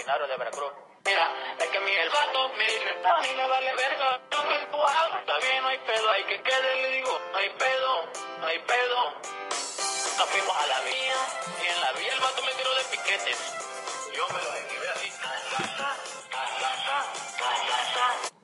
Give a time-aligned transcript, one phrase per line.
[0.00, 0.72] originario de Veracruz.
[1.04, 1.28] Mira,
[1.58, 5.18] es que mi el vato me dice, a mí me vale verga, yo me empujado,
[5.18, 8.06] está bien, no hay pedo, hay que quede, le digo, no hay pedo,
[8.40, 8.98] no hay pedo.
[10.18, 11.16] Nos fuimos a la vía,
[11.60, 13.54] y en la vía el vato me tiró de piquetes.
[14.16, 15.12] Yo me los esquivé así,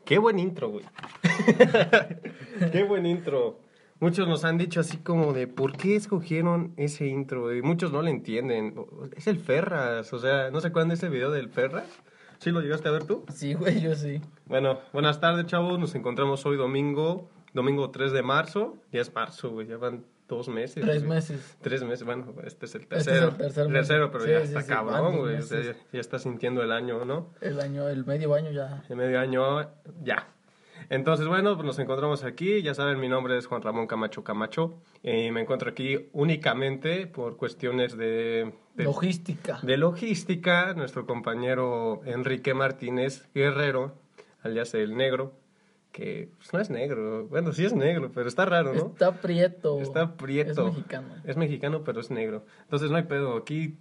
[0.04, 0.84] Qué buen intro, güey.
[2.72, 3.58] Qué buen intro.
[3.98, 7.54] Muchos nos han dicho así como de, ¿por qué escogieron ese intro?
[7.54, 8.74] Y muchos no lo entienden.
[9.16, 11.88] Es el Ferras, o sea, ¿no acuerdan de ese video del Ferras?
[12.38, 13.24] ¿Sí lo llegaste a ver tú?
[13.32, 14.20] Sí, güey, yo sí.
[14.44, 15.78] Bueno, buenas tardes, chavos.
[15.78, 18.76] Nos encontramos hoy domingo, domingo 3 de marzo.
[18.92, 20.84] Ya es marzo, güey, ya van dos meses.
[20.84, 21.16] Tres güey.
[21.16, 21.56] meses.
[21.62, 23.28] Tres meses, bueno, este es el Este es tercero.
[23.28, 23.88] el tercer mes.
[24.12, 25.40] pero Sí, ya sí, está sí, cabrón, güey.
[25.40, 25.56] ya,
[25.92, 27.30] ya está sintiendo el año, ¿no?
[27.40, 28.84] El año, el medio año ya.
[28.86, 29.62] De medio año,
[30.04, 30.28] ya.
[30.88, 32.62] Entonces, bueno, pues nos encontramos aquí.
[32.62, 34.74] Ya saben, mi nombre es Juan Ramón Camacho Camacho.
[35.02, 39.58] Y me encuentro aquí únicamente por cuestiones de, de, Logística.
[39.62, 40.74] de logística.
[40.74, 43.94] Nuestro compañero Enrique Martínez Guerrero,
[44.42, 45.32] alias el negro,
[45.92, 47.26] que pues, no es negro.
[47.28, 48.86] Bueno, sí es negro, pero está raro, ¿no?
[48.88, 49.80] Está prieto.
[49.80, 50.50] Está prieto.
[50.68, 51.08] Es mexicano.
[51.24, 52.44] Es mexicano, pero es negro.
[52.62, 53.36] Entonces no hay pedo.
[53.36, 53.76] Aquí,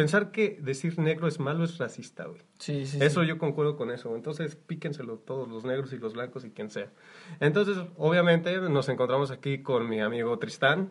[0.00, 2.40] pensar que decir negro es malo es racista, güey.
[2.58, 2.98] Sí, sí.
[3.02, 3.26] Eso sí.
[3.26, 4.16] yo concuerdo con eso.
[4.16, 6.88] Entonces, píquenselo todos, los negros y los blancos y quien sea.
[7.38, 10.88] Entonces, obviamente, nos encontramos aquí con mi amigo Tristán.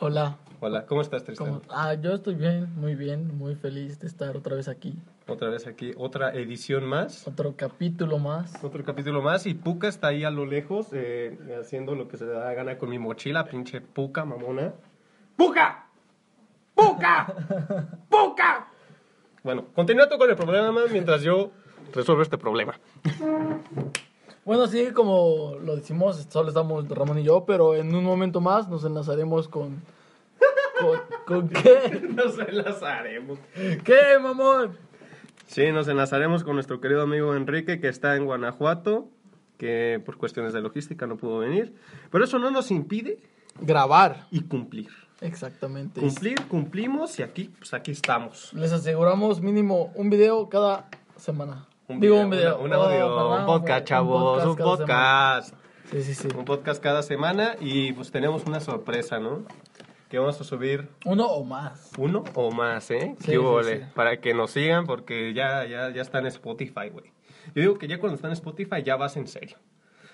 [0.00, 0.38] Hola.
[0.60, 1.46] Hola, ¿cómo estás, Tristán?
[1.46, 1.62] ¿cómo?
[1.68, 4.96] Ah, yo estoy bien, muy bien, muy feliz de estar otra vez aquí.
[5.26, 7.28] Otra vez aquí, otra edición más.
[7.28, 8.64] Otro capítulo más.
[8.64, 9.44] Otro capítulo más.
[9.44, 12.54] Y Puka está ahí a lo lejos, eh, haciendo lo que se le da la
[12.54, 14.72] gana con mi mochila, pinche Puka, mamona.
[15.36, 15.91] ¡Puka!
[16.74, 17.34] ¡Puka!
[18.08, 18.68] ¡Puka!
[19.42, 21.50] Bueno, continúa tú con el problema mientras yo
[21.92, 22.78] resuelvo este problema.
[24.44, 28.68] Bueno, sí, como lo decimos, solo estamos Ramón y yo, pero en un momento más
[28.68, 29.82] nos enlazaremos con...
[30.80, 32.02] ¿Con, con qué?
[32.16, 33.38] Nos enlazaremos.
[33.84, 34.76] ¿Qué, mamón?
[35.46, 39.06] Sí, nos enlazaremos con nuestro querido amigo Enrique, que está en Guanajuato,
[39.58, 41.76] que por cuestiones de logística no pudo venir.
[42.10, 43.20] Pero eso no nos impide
[43.60, 44.26] Grabar.
[44.32, 44.88] y cumplir.
[45.22, 46.00] Exactamente.
[46.00, 48.52] Cumplir, cumplimos y aquí, pues aquí estamos.
[48.52, 51.66] Les aseguramos mínimo un video cada semana.
[51.88, 52.80] Un Digo video, un video.
[52.80, 55.54] Oh, audio, perdón, un podcast, chavos, un podcast.
[55.90, 56.28] Sí, sí, sí.
[56.36, 59.44] Un podcast cada semana y pues tenemos una sorpresa, ¿no?
[60.08, 61.90] Que vamos a subir Uno o más.
[61.98, 63.14] uno o más, ¿eh?
[63.20, 63.80] Sí, sí.
[63.94, 67.12] Para que nos sigan porque ya, ya, ya está en Spotify, güey.
[67.54, 69.56] Yo digo que ya cuando está en Spotify ya vas en serio.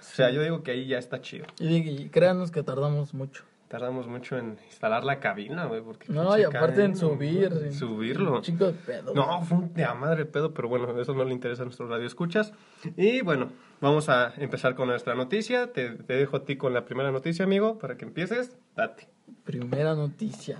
[0.01, 1.47] O sea, yo digo que ahí ya está chido.
[1.59, 3.45] Y, y créanos que tardamos mucho.
[3.69, 6.11] Tardamos mucho en instalar la cabina, güey, porque...
[6.11, 7.53] No, y aparte en subir.
[7.53, 8.37] en- Subirlo.
[8.37, 9.12] Un chico de pedo.
[9.15, 11.91] No, fue un de a madre pedo, pero bueno, eso no le interesa a nuestros
[11.91, 12.55] radioescuchas.
[12.97, 13.51] Y bueno,
[13.83, 15.71] vamos a empezar con nuestra noticia.
[15.73, 18.57] Te, te dejo a ti con la primera noticia, amigo, para que empieces.
[18.75, 19.07] Date.
[19.45, 20.59] Primera noticia.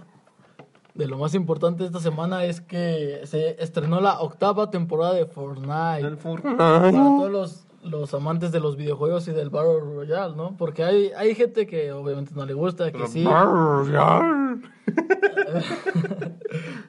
[0.95, 5.27] De lo más importante de esta semana es que se estrenó la octava temporada de
[5.27, 6.01] Fortnite.
[6.01, 6.93] El Para Fortnite.
[6.99, 10.57] todos los, los amantes de los videojuegos y del Battle Royale, ¿no?
[10.57, 13.25] Porque hay, hay gente que obviamente no le gusta, que sí.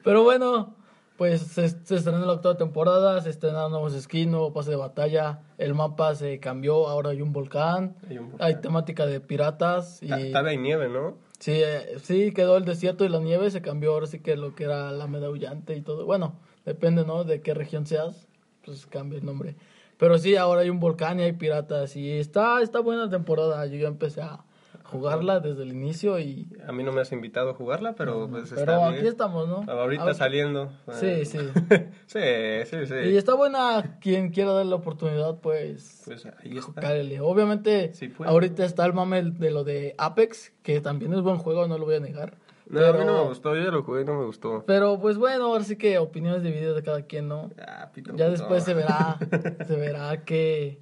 [0.04, 0.74] Pero bueno,
[1.16, 5.40] pues se, se estrenó la octava temporada, se estrenaron nuevos skins, nuevo pase de batalla,
[5.58, 8.46] el mapa se cambió, ahora hay un volcán, Hay un volcán.
[8.46, 10.08] hay temática de piratas y...
[10.08, 11.16] Ta- Todavía hay nieve, ¿no?
[11.38, 14.54] Sí, eh, sí, quedó el desierto y la nieve, se cambió ahora sí que lo
[14.54, 16.04] que era la medaullante y todo.
[16.04, 16.34] Bueno,
[16.66, 17.24] depende, ¿no?
[17.24, 18.26] De qué región seas,
[18.64, 19.56] pues cambia el nombre.
[20.00, 23.64] Pero sí, ahora hay un volcán y hay piratas y está, está buena temporada.
[23.66, 24.40] Yo ya empecé a
[24.84, 26.48] jugarla desde el inicio y...
[26.66, 28.94] A mí no me has invitado a jugarla, pero pues está Pero bien.
[28.98, 29.70] aquí estamos, ¿no?
[29.70, 30.72] Ahorita Ahora- saliendo.
[30.92, 31.38] Sí, sí.
[32.06, 32.18] sí,
[32.64, 32.94] sí, sí.
[33.12, 36.02] Y está buena, quien quiera darle la oportunidad, pues...
[36.06, 36.80] Pues ahí está.
[36.80, 37.20] Cálele.
[37.20, 41.68] Obviamente, Sí, ahorita está el mame de lo de Apex, que también es buen juego,
[41.68, 42.36] no lo voy a negar.
[42.70, 44.64] No, a mí no me gustó, yo ya lo jugué y no me gustó.
[44.66, 47.50] Pero pues bueno, ahora sí que opiniones divididas de cada quien, ¿no?
[47.66, 48.30] Ah, pito, Ya pito.
[48.30, 49.18] después se verá,
[49.66, 50.78] se verá que,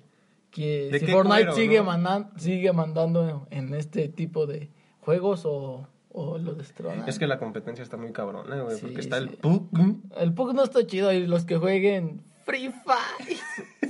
[0.50, 1.84] que ¿De si Fortnite cuero, sigue, no?
[1.84, 4.70] mandan- sigue mandando en este tipo de
[5.00, 7.06] juegos o, o lo destrona.
[7.06, 9.30] Es que la competencia está muy cabrona, güey, Sí, porque está el.
[9.30, 9.68] PUC.
[10.18, 13.38] El PUC no está chido y los que jueguen Free Fire.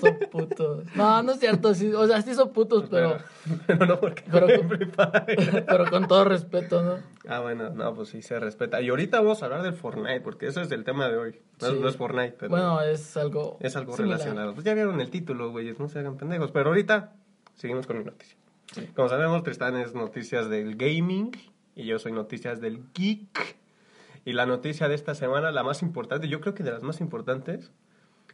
[0.01, 0.85] Son putos.
[0.97, 1.75] No, no es cierto.
[1.75, 3.19] Sí, o sea, sí son putos, pero,
[3.67, 5.65] Pero no porque Pero- jueguen Free Fire.
[5.69, 6.97] pero con todo respeto, ¿no?
[7.29, 8.81] Ah, bueno, no, pues sí se respeta.
[8.81, 11.41] Y ahorita vamos a hablar del Fortnite, porque ese es el tema de hoy.
[11.61, 11.79] No, Sí.
[11.81, 13.59] no es Fortnite, pero Bueno, es algo.
[13.61, 14.19] es algo similar.
[14.19, 14.55] relacionado.
[14.55, 16.51] Pues ya vieron el título, güeyes, no se hagan pendejos.
[16.51, 17.13] Pero ahorita
[17.55, 18.37] seguimos con mi noticia.
[18.95, 21.31] Como sabemos, Tristán es noticias del gaming
[21.75, 23.57] y yo soy noticias del geek.
[24.25, 27.01] Y la noticia de esta semana, la más importante, yo creo que de las más
[27.01, 27.71] importantes,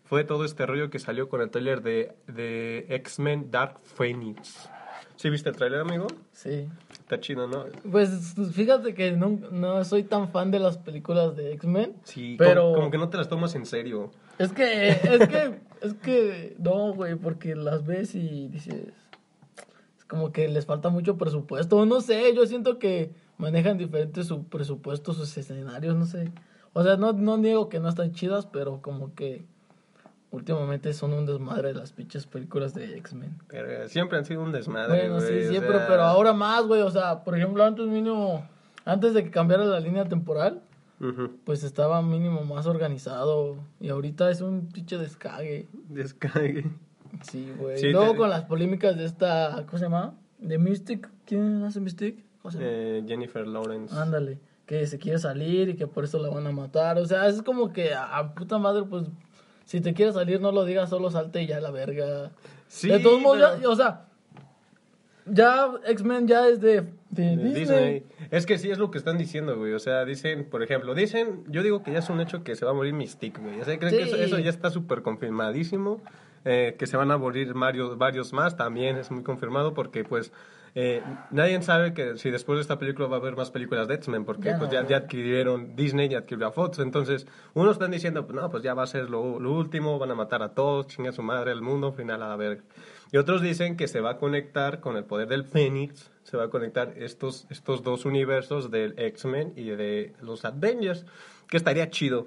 [0.05, 4.69] fue todo este rollo que salió con el tráiler de, de X-Men Dark Phoenix.
[5.17, 6.07] ¿Sí viste el tráiler, amigo?
[6.33, 6.69] Sí.
[6.93, 7.65] Está chido, ¿no?
[7.91, 11.95] Pues fíjate que no, no soy tan fan de las películas de X-Men.
[12.05, 14.11] Sí, pero como, como que no te las tomas en serio.
[14.39, 18.93] es que, es que, es que, no, güey, porque las ves y dices,
[19.97, 21.87] es como que les falta mucho presupuesto.
[21.87, 26.33] No sé, yo siento que manejan diferentes su presupuesto, sus escenarios, no sé.
[26.73, 29.47] O sea, no, no niego que no están chidas, pero como que
[30.35, 33.37] últimamente son un desmadre las pinches películas de X-Men.
[33.49, 36.83] Pero siempre han sido un desmadre, Bueno, güey, sí, siempre, sea, pero ahora más, güey.
[36.83, 38.47] O sea, por ejemplo, antes mínimo,
[38.85, 40.61] antes de que cambiara la línea temporal,
[41.45, 43.57] pues estaba mínimo más organizado.
[43.81, 45.69] Y ahorita es un pinche descague.
[45.89, 46.65] Descague.
[47.23, 47.79] Sí, güey.
[47.79, 50.15] Sí, y luego te- con las polémicas de esta, ¿cómo se llama?
[50.39, 51.09] De Mystic.
[51.27, 52.25] ¿Quién hace Mystic?
[52.43, 52.71] ¿Cómo se llama?
[52.71, 53.95] Eh, Jennifer Lawrence.
[53.95, 54.39] Ándale.
[54.67, 56.99] Que se quiere salir y que por eso la van a matar.
[56.99, 59.05] O sea, es como que a puta madre, pues,
[59.65, 62.31] si te quieres salir, no lo digas, solo salte y ya la verga.
[62.69, 64.05] Sí, de todos modos, pero- ya- o sea,
[65.27, 67.55] ya X-Men ya es de, de de Disney.
[67.55, 68.03] Disney.
[68.31, 69.73] Es que sí es lo que están diciendo, güey.
[69.73, 72.65] O sea, dicen, por ejemplo, dicen, yo digo que ya es un hecho que se
[72.65, 73.61] va a morir Mystique, güey.
[73.61, 76.03] O sea, creo que eso ya está súper confirmadísimo.
[76.47, 80.31] Eh, que se van a morir varios, varios más también es muy confirmado porque, pues,
[80.77, 83.95] eh, nadie sabe que si después de esta película va a haber más películas de
[83.95, 84.75] X-Men porque Ya pues, no.
[84.83, 86.81] ya, ya adquirieron Disney, ya adquirió a Fox.
[86.81, 90.11] Entonces, unos están diciendo, pues, no, pues ya va a ser lo, lo último, van
[90.11, 92.63] a matar a todos, chinga su madre, el mundo, final a la verga.
[93.13, 96.45] Y otros dicen que se va a conectar con el poder del Fénix, se va
[96.45, 101.07] a conectar estos, estos dos universos del X-Men y de los Avengers,
[101.49, 102.27] que estaría chido.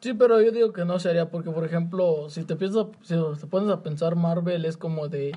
[0.00, 3.46] Sí, pero yo digo que no sería porque, por ejemplo, si te piensas, si te
[3.48, 5.36] pones a pensar, Marvel es como de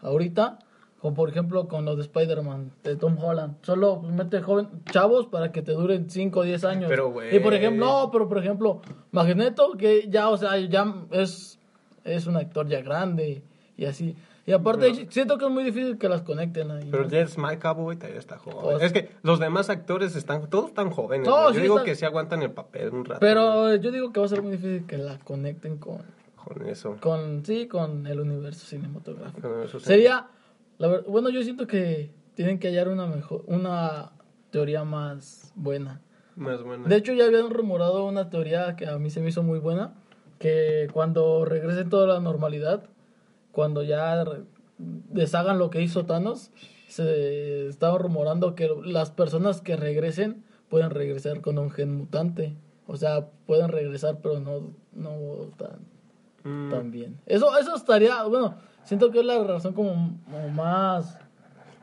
[0.00, 0.60] ahorita,
[1.06, 3.58] como por ejemplo con lo de Spider-Man, de Tom Holland.
[3.62, 6.88] Solo mete joven, chavos para que te duren 5 o 10 años.
[6.88, 7.36] Pero, güey.
[7.36, 8.80] Y por ejemplo, no, pero por ejemplo,
[9.12, 11.60] Magneto, que ya, o sea, ya es,
[12.02, 13.40] es un actor ya grande
[13.76, 14.16] y así.
[14.46, 16.88] Y aparte, siento que es muy difícil que las conecten ahí.
[16.90, 17.08] Pero ¿no?
[17.08, 18.58] James McAvoy todavía está joven.
[18.62, 21.28] Pues- es que los demás actores están, todos están jóvenes.
[21.28, 21.50] No.
[21.50, 23.20] Yo sí digo que sí aguantan el papel un rato.
[23.20, 26.02] Pero yo digo que va a ser muy difícil que la conecten con,
[26.34, 26.96] Con eso.
[27.00, 29.48] con sí, con el universo cinematográfico.
[29.70, 29.80] Con.
[29.80, 30.30] Sería,
[30.78, 34.12] la ver- bueno, yo siento que tienen que hallar una mejor, una
[34.50, 36.00] teoría más buena.
[36.36, 36.84] Más bueno.
[36.86, 39.94] De hecho, ya habían rumorado una teoría que a mí se me hizo muy buena,
[40.38, 42.84] que cuando regrese toda la normalidad,
[43.52, 44.22] cuando ya
[44.78, 46.50] deshagan lo que hizo Thanos,
[46.88, 52.54] se estaba rumorando que las personas que regresen pueden regresar con un gen mutante.
[52.86, 55.96] O sea, pueden regresar, pero no, no tan,
[56.44, 57.18] Mm, tan bien.
[57.26, 58.54] Eso, eso estaría, bueno,
[58.86, 61.18] siento que es la razón como, como más,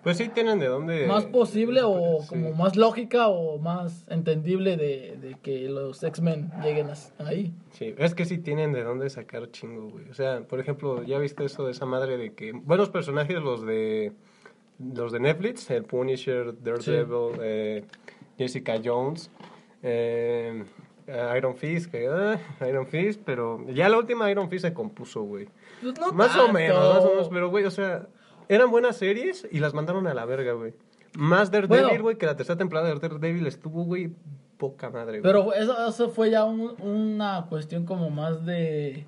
[0.03, 1.05] Pues sí tienen de dónde...
[1.07, 2.27] más posible o Sí.
[2.29, 7.53] como más lógica o más entendible de, de que los X-Men lleguen as- ahí.
[7.71, 10.09] Sí, es que sí tienen de dónde sacar chingo, güey.
[10.09, 12.51] O sea, por ejemplo, ¿ya viste eso de esa madre de que...
[12.51, 14.11] Buenos personajes los de...
[14.79, 17.85] Los de Netflix, el Punisher, Daredevil, eh,
[18.37, 19.29] Jessica Jones,
[19.83, 20.63] eh,
[21.37, 22.07] Iron Fist, que...
[22.09, 25.47] ah, Iron Fist, pero ya la última Iron Fist se compuso, güey.
[25.83, 28.07] Pues no Más o menos, más o menos, pero güey, o sea,
[28.49, 30.73] eran buenas series y las mandaron a la verga, güey.
[31.15, 32.01] Más Daredevil, Bueno.
[32.03, 34.11] güey, que la tercera temporada de Daredevil estuvo, güey,
[34.57, 35.23] poca madre, güey.
[35.23, 39.05] Pero eso, eso fue ya un- una cuestión como más de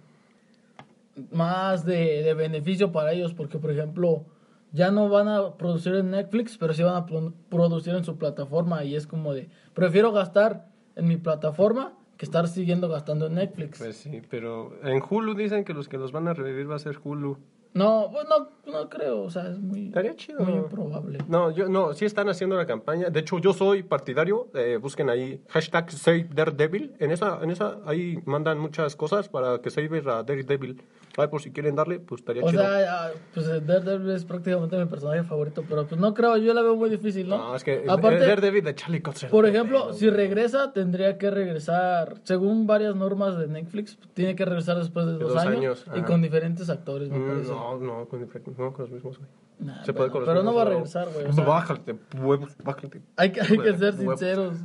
[1.32, 4.26] más de, de beneficio para ellos porque por ejemplo
[4.74, 8.18] ya no van a producir en Netflix pero sí van a pro- producir en su
[8.18, 10.68] plataforma y es como de prefiero gastar
[10.98, 15.64] en mi plataforma que estar siguiendo gastando en Netflix Pues sí, pero en Hulu dicen
[15.64, 17.38] que los que los van a revivir va a ser Hulu.
[17.74, 20.40] no pues no no creo o sea es muy Estaría chido.
[20.42, 23.10] muy improbable No, yo no, sí están haciendo la campaña.
[23.10, 24.48] De hecho, yo soy partidario.
[24.54, 26.94] eh, busquen ahí hashtag Save Daredevil.
[27.00, 30.82] En esa, en esa, ahí mandan muchas cosas para que save a Daredevil.
[31.18, 32.62] Ay, por si quieren darle, pues estaría o chido.
[32.62, 36.62] sea, ah, pues Daredevil es prácticamente mi personaje favorito, pero pues no creo, yo la
[36.62, 37.38] veo muy difícil, ¿no?
[37.38, 39.26] no, es que Aparte, Daredevil de Charlie Cox.
[39.26, 44.78] Por ejemplo, si regresa, tendría que regresar, según varias normas de Netflix, tiene que regresar
[44.78, 47.52] después de dos, dos años, años, y con diferentes actores, me parece.
[47.52, 48.22] Mm, No, no, con,
[48.58, 49.30] no, con los mismos, güey.
[49.58, 51.28] Nah, Se puede con los pero no va a regresar, güey.
[51.28, 53.02] o sea, Bájate, huevos, bájate.
[53.16, 54.58] hay que, hay que ser sinceros.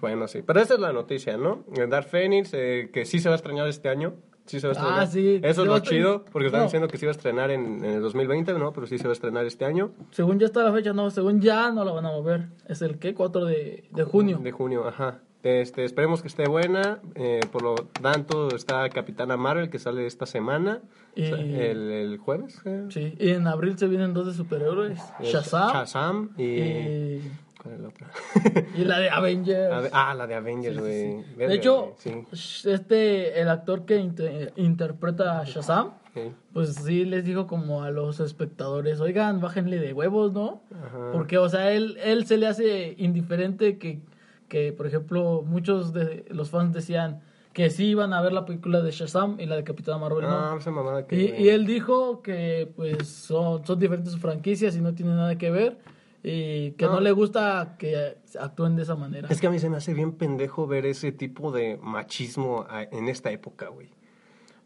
[0.00, 0.42] Bueno, sí.
[0.42, 1.64] Pero esa es la noticia, ¿no?
[1.88, 4.14] Dark Phoenix, eh, que sí se va a extrañar este año.
[4.50, 5.08] Sí se va a Ah, estrenar.
[5.08, 5.40] sí.
[5.48, 6.62] Eso es lo chido, porque No.
[6.64, 8.72] diciendo que se iba a estrenar en, en el 2020, ¿no?
[8.72, 9.92] Pero sí se va a estrenar este año.
[10.10, 12.48] Según ya está la fecha, no, según ya no la van a mover.
[12.66, 14.38] Es el qué, 4 de, de junio.
[14.42, 15.18] De junio, ajá.
[15.42, 16.98] Este, esperemos que esté buena.
[17.14, 20.80] eh, por lo tanto, está Capitana Marvel, que sale esta semana.
[21.14, 22.60] Y- el, el jueves.
[22.64, 22.86] eh.
[22.90, 24.98] Sí, y en abril se vienen dos de superhéroes.
[25.22, 26.42] Shazam Shazam y...
[26.44, 28.10] y, ¿Cuál es la otra?
[28.76, 29.90] y la de Avengers.
[29.92, 31.22] Ah, la de Avengers, Sí, sí, güey.
[31.24, 31.30] sí.
[31.36, 32.70] Verga, De hecho, güey, sí.
[32.70, 36.22] este, el actor que inter- interpreta a Shazam, Sí.
[36.52, 40.62] pues sí les dijo como a los espectadores, oigan, bájenle de huevos, ¿no?
[40.74, 41.10] Ajá.
[41.12, 44.00] Porque, o sea, él, él se le hace indiferente que,
[44.48, 47.20] que, por ejemplo, muchos de los fans decían
[47.52, 50.50] que sí iban a ver la película de Shazam y la de Capitana Marvel, Ah,
[50.52, 50.58] ¿no?
[50.58, 51.16] esa mamada que...
[51.16, 55.50] Y, y él dijo que pues son, son diferentes franquicias y no tienen nada que
[55.50, 55.78] ver
[56.22, 57.00] y que no, No.
[57.00, 59.28] le gusta que actúen de esa manera.
[59.30, 63.08] Es que a mí se me hace bien pendejo ver ese tipo de machismo en
[63.08, 63.88] esta época, güey.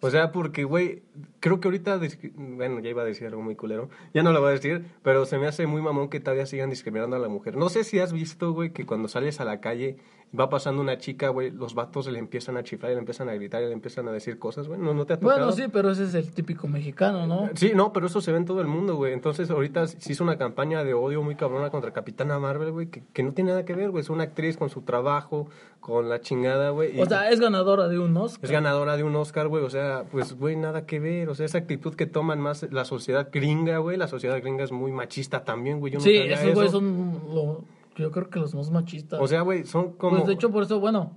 [0.01, 1.03] O sea, porque, güey,
[1.41, 1.99] creo que ahorita,
[2.35, 5.25] bueno, ya iba a decir algo muy culero, ya no lo voy a decir, pero
[5.25, 7.57] se me hace muy mamón que todavía sigan discriminando a la mujer.
[7.57, 9.97] No sé si has visto, güey, que cuando sales a la calle
[10.39, 13.35] va pasando una chica, güey, los vatos le empiezan a chiflar y le empiezan a
[13.35, 15.39] gritar y le empiezan a decir cosas, güey, ¿no, no te ha tocado?
[15.39, 17.51] Bueno, sí, pero ese es el típico mexicano, ¿no?
[17.55, 19.13] Sí, no, pero eso se ve en todo el mundo, güey.
[19.13, 23.03] Entonces, ahorita se hizo una campaña de odio muy cabrona contra Capitana Marvel, güey, que,
[23.13, 24.03] que no tiene nada que ver, güey.
[24.03, 25.49] Es una actriz con su trabajo,
[25.81, 26.99] con la chingada, güey.
[27.01, 28.45] O sea, es ganadora de un Oscar.
[28.45, 29.63] es ganadora de un Oscar, güey.
[29.65, 31.29] O sea, pues, güey, nada que ver.
[31.29, 33.97] O sea, esa actitud que toman más la sociedad gringa, güey.
[33.97, 35.93] La sociedad gringa es muy machista también, güey.
[35.93, 36.81] Yo no sí, esos güeyes eso.
[36.81, 37.65] son, lo-
[37.97, 39.21] yo creo que los más machistas.
[39.21, 40.17] O sea, güey, son como...
[40.17, 41.13] Pues de hecho, por eso, bueno,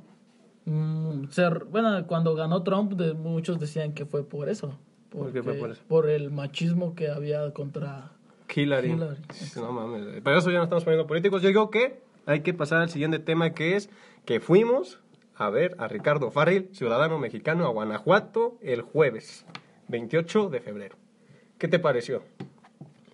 [0.66, 4.78] mm, ser, bueno, cuando ganó Trump, de, muchos decían que fue por eso.
[5.10, 5.82] ¿Por qué fue porque- por eso?
[5.88, 8.12] por el machismo que había contra...
[8.54, 8.92] Hillary.
[8.92, 9.18] Hillary.
[9.58, 10.22] No mames.
[10.24, 11.42] Pero eso ya no estamos poniendo políticos.
[11.42, 13.90] Yo digo que hay que pasar al siguiente tema que es
[14.26, 15.00] que fuimos
[15.36, 19.46] a ver a Ricardo Farrell, ciudadano mexicano, a Guanajuato el jueves
[19.90, 20.96] 28 de febrero.
[21.58, 22.24] ¿Qué te pareció?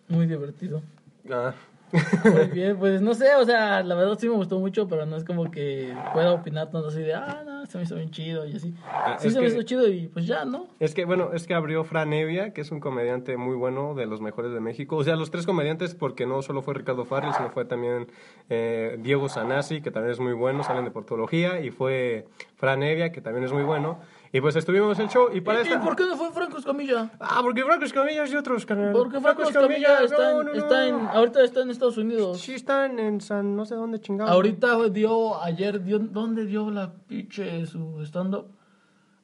[0.08, 0.82] Muy divertido.
[1.30, 1.54] Ah.
[1.94, 5.16] Muy bien, pues no sé, o sea, la verdad sí me gustó mucho, pero no
[5.16, 8.48] es como que pueda opinar tanto así de, ah, no, se me hizo bien chido
[8.48, 8.74] y así.
[8.86, 10.68] Ah, sí se me hizo chido y pues ya, ¿no?
[10.80, 14.06] Es que, bueno, es que abrió Fran Evia, que es un comediante muy bueno, de
[14.06, 14.96] los mejores de México.
[14.96, 18.08] O sea, los tres comediantes, porque no solo fue Ricardo Farrell, sino fue también
[18.50, 23.12] eh, Diego Sanasi, que también es muy bueno, salen de portología, y fue Fran Evia,
[23.12, 24.00] que también es muy bueno.
[24.36, 25.76] Y pues estuvimos en el show, y para ¿Y, esta...
[25.76, 27.12] y por qué no fue Franco Escamilla?
[27.20, 28.92] Ah, porque Franco Escamilla es de otros canales.
[28.92, 32.42] Porque Franco Escamilla está, en, está en, ahorita está en Estados Unidos.
[32.42, 33.56] Sí, están en San...
[33.56, 34.34] no sé dónde chingados.
[34.34, 38.48] Ahorita dio, ayer dio, ¿dónde dio la pinche su stand-up?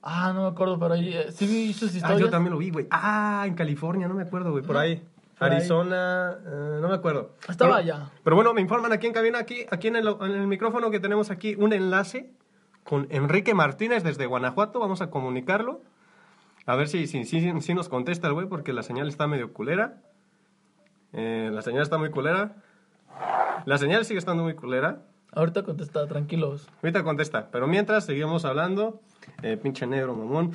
[0.03, 2.19] Ah, no me acuerdo, pero ahí, eh, sí vi sus Ah, historias.
[2.21, 2.85] yo también lo vi, güey.
[2.91, 5.03] Ah, en California, no me acuerdo, güey, por ahí.
[5.39, 7.31] Arizona, eh, no me acuerdo.
[7.49, 8.11] Estaba allá.
[8.23, 10.99] Pero bueno, me informan aquí en cabina, aquí, aquí en el, en el micrófono que
[10.99, 12.29] tenemos aquí un enlace
[12.83, 14.79] con Enrique Martínez desde Guanajuato.
[14.79, 15.81] Vamos a comunicarlo.
[16.65, 19.53] A ver si, si, si, si nos contesta el güey, porque la señal está medio
[19.53, 20.01] culera.
[21.13, 22.55] Eh, la señal está muy culera.
[23.65, 25.01] La señal sigue estando muy culera.
[25.31, 26.67] Ahorita contesta, tranquilos.
[26.81, 28.99] Ahorita contesta, pero mientras seguimos hablando,
[29.43, 30.51] eh, pinche negro, mamón.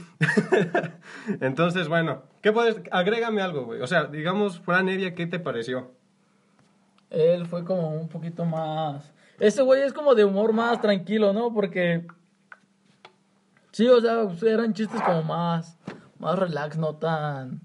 [1.41, 2.81] Entonces, bueno, ¿qué puedes?
[2.91, 3.81] Agrégame algo, güey.
[3.81, 5.93] O sea, digamos, Fran Evia, ¿qué te pareció?
[7.11, 9.13] Él fue como un poquito más...
[9.39, 11.53] Ese güey es como de humor más tranquilo, ¿no?
[11.53, 12.07] Porque...
[13.73, 15.79] Sí, o sea, eran chistes como más...
[16.19, 17.61] Más relax, no tan...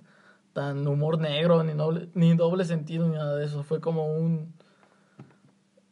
[0.54, 3.64] Tan humor negro, ni doble, ni doble sentido, ni nada de eso.
[3.64, 4.54] Fue como un...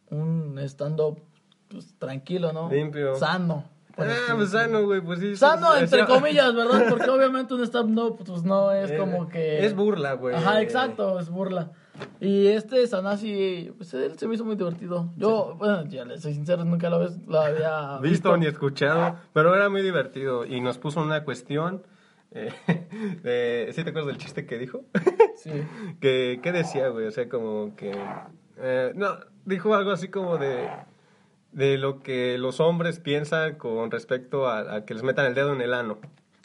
[0.10, 1.22] Un stand-up
[1.68, 2.70] pues, tranquilo, ¿no?
[2.70, 3.16] Limpio.
[3.16, 3.66] Sano.
[3.98, 5.36] Ah, pues sano, güey, pues sí.
[5.36, 6.86] Sano, entre comillas, ¿verdad?
[6.90, 9.66] Porque obviamente un stand-up pues no es Eh, como que...
[9.66, 10.36] Es burla, güey.
[10.36, 11.72] Ajá, exacto, es burla.
[12.20, 15.10] Y este Sanasi, pues él se me hizo muy divertido.
[15.18, 19.70] Yo, bueno, ya le soy sincero, nunca lo, lo había Visto ni escuchado, pero era
[19.70, 21.84] muy divertido y nos puso una cuestión.
[22.32, 22.52] Eh,
[23.24, 24.82] de, ¿Sí te acuerdas del chiste que dijo?
[25.38, 25.52] Sí.
[26.02, 27.06] que, ¿Qué decía, güey?
[27.06, 27.96] O sea, como que...
[28.58, 30.68] eh, no, dijo algo así como de...
[31.52, 35.54] De lo que los hombres piensan con respecto a, a que les metan el dedo
[35.54, 35.98] en el ano.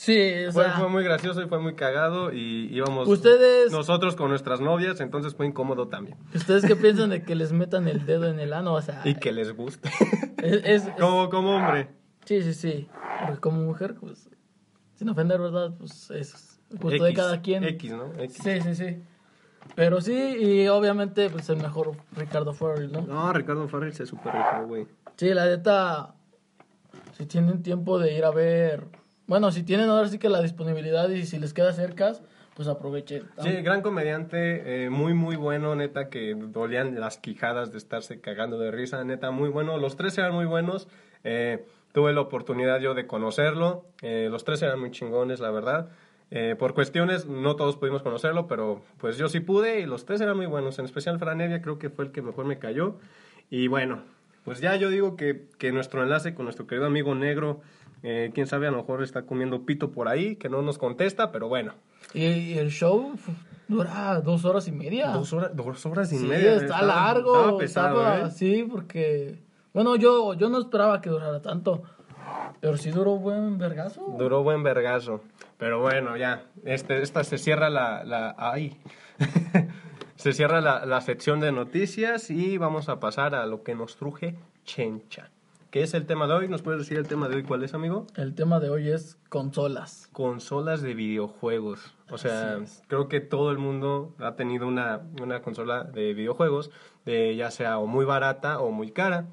[0.04, 4.16] Sí, o Fue, sea, fue muy gracioso y fue muy cagado y íbamos Ustedes- nosotros
[4.16, 6.16] con nuestras novias, entonces fue incómodo también.
[6.34, 8.74] ¿ustedes qué piensan de que les metan el dedo en el ano?
[8.74, 9.88] O sea, Y que les guste.
[10.42, 11.90] es, como, como hombre.
[12.24, 12.88] sí, sí, sí.
[13.26, 14.28] Porque como mujer, pues,
[14.96, 15.72] sin ofender, ¿verdad?
[15.78, 17.62] Pues es gusto de X, cada quien.
[17.62, 18.06] X, ¿no?
[18.18, 18.38] X.
[18.42, 18.96] Sí, sí, sí.
[19.76, 23.02] Pero sí, y obviamente, pues el mejor Ricardo Farrell, ¿no?
[23.02, 24.32] No, Ricardo Farrell se super
[24.66, 24.88] güey.
[25.16, 26.16] Sí, la neta,
[27.16, 28.88] si tienen tiempo de ir a ver,
[29.26, 32.12] bueno, si tienen ahora sí que la disponibilidad y si les queda cerca,
[32.54, 33.22] pues aproveché.
[33.38, 38.58] Sí, gran comediante, eh, muy, muy bueno, neta, que dolían las quijadas de estarse cagando
[38.58, 39.78] de risa, neta, muy bueno.
[39.78, 40.88] Los tres eran muy buenos.
[41.24, 43.84] eh, tuve la oportunidad yo de conocerlo.
[44.02, 45.90] eh, los tres eran muy chingones, la verdad.
[46.58, 50.34] Por cuestiones, no todos pudimos conocerlo, pero pues yo sí pude y los tres eran
[50.38, 50.78] muy buenos.
[50.78, 52.96] En especial Fran Evia creo que fue el que mejor me cayó.
[53.50, 54.02] Y bueno,
[54.42, 57.60] pues ya yo digo que, que nuestro enlace con nuestro querido amigo negro,
[58.02, 61.30] eh, quién sabe, a lo mejor está comiendo pito por ahí, que no nos contesta,
[61.32, 61.74] pero bueno.
[62.14, 63.14] Y, el show
[63.68, 65.08] dura dos horas y media.
[65.10, 66.52] Dos horas, dos horas y sí, media.
[66.54, 67.34] está estaba- largo.
[67.36, 68.30] Estaba pesado, estaba- ¿eh?
[68.30, 69.38] Sí, porque...
[69.72, 71.82] Bueno, yo, yo no esperaba que durara tanto.
[72.60, 74.14] Pero sí duró buen vergazo.
[74.18, 75.22] Duró buen vergazo.
[75.58, 76.44] Pero bueno, ya.
[76.64, 78.04] Este, esta se cierra la.
[78.04, 78.78] la ay.
[80.16, 83.96] se cierra la, la sección de noticias y vamos a pasar a lo que nos
[83.96, 85.30] truje Chencha.
[85.72, 86.48] ¿Qué es el tema de hoy?
[86.48, 88.06] ¿Nos puedes decir el tema de hoy cuál es, amigo?
[88.14, 90.06] El tema de hoy es consolas.
[90.12, 91.94] Consolas de videojuegos.
[92.10, 96.70] O sea, creo que todo el mundo ha tenido una, una consola de videojuegos,
[97.06, 99.28] de ya sea o muy barata o muy cara.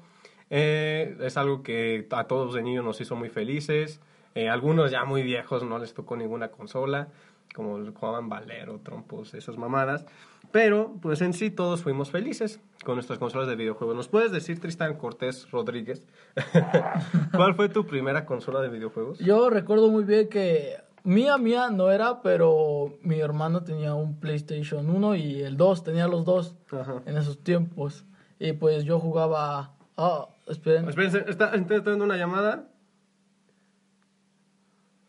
[0.48, 4.00] Eh, es algo que a todos de niños nos hizo muy felices.
[4.34, 7.08] Eh, algunos ya muy viejos no les tocó ninguna consola,
[7.54, 10.06] como jugaban Valero, trompos, esas mamadas.
[10.52, 13.94] Pero, pues en sí, todos fuimos felices con nuestras consolas de videojuegos.
[13.94, 16.06] ¿Nos puedes decir, Tristan Cortés Rodríguez,
[17.32, 19.18] cuál fue tu primera consola de videojuegos?
[19.20, 24.90] Yo recuerdo muy bien que mía, mía no era, pero mi hermano tenía un PlayStation
[24.90, 27.02] 1 y el 2, tenía los dos Ajá.
[27.06, 28.04] en esos tiempos.
[28.38, 29.74] Y pues yo jugaba...
[29.96, 30.88] Ah, esperen.
[30.88, 32.66] Espérense, ¿está, está entrando una llamada?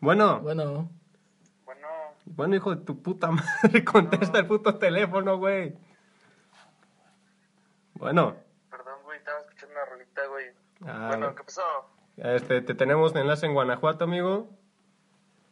[0.00, 0.90] Bueno, Bueno,
[2.24, 3.30] Bueno, hijo de tu puta
[3.62, 5.74] madre, contesta el puto teléfono, güey.
[7.94, 8.36] Bueno,
[8.70, 10.46] perdón, güey, estaba escuchando una rolita, güey.
[10.84, 11.34] Ah, bueno.
[11.34, 11.62] ¿qué pasó?
[12.16, 14.48] este, te tenemos enlace en Guanajuato, amigo,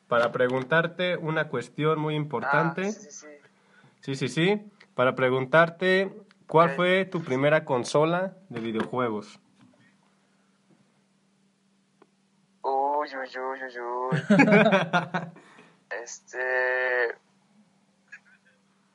[0.09, 2.87] para preguntarte una cuestión muy importante.
[2.87, 3.27] Ah, sí, sí, sí.
[4.01, 4.73] Sí, sí, sí.
[4.95, 9.39] Para preguntarte, ¿cuál fue tu primera consola de videojuegos?
[12.63, 14.21] Uy, uy, uy, uy, uy.
[15.91, 17.15] este.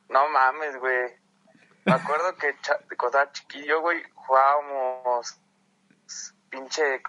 [0.09, 1.13] No mames, güey.
[1.85, 5.39] Me acuerdo que cha- cuando estaba chiquillo, güey, jugábamos.
[6.49, 7.01] Pinche.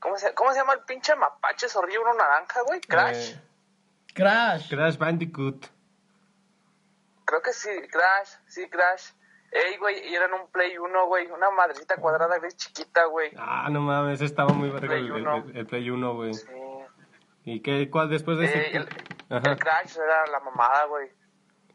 [0.00, 2.80] ¿Cómo se, ¿Cómo se llama el pinche mapache horrible, uno naranja, güey?
[2.80, 3.32] Crash.
[3.32, 3.40] Eh,
[4.14, 4.70] Crash.
[4.70, 5.66] Crash Bandicoot.
[7.24, 9.10] Creo que sí, Crash, sí, Crash.
[9.50, 13.32] Ey, güey, y eran un Play 1, güey, una madrecita cuadrada gris chiquita, güey.
[13.36, 16.34] Ah, no mames, estaba muy verga el, Play 1, güey.
[16.34, 16.46] Sí.
[17.44, 18.76] ¿Y qué, cuál después de ese?
[18.76, 18.88] El,
[19.28, 19.52] Ajá.
[19.52, 21.08] el Crash era la mamada, güey.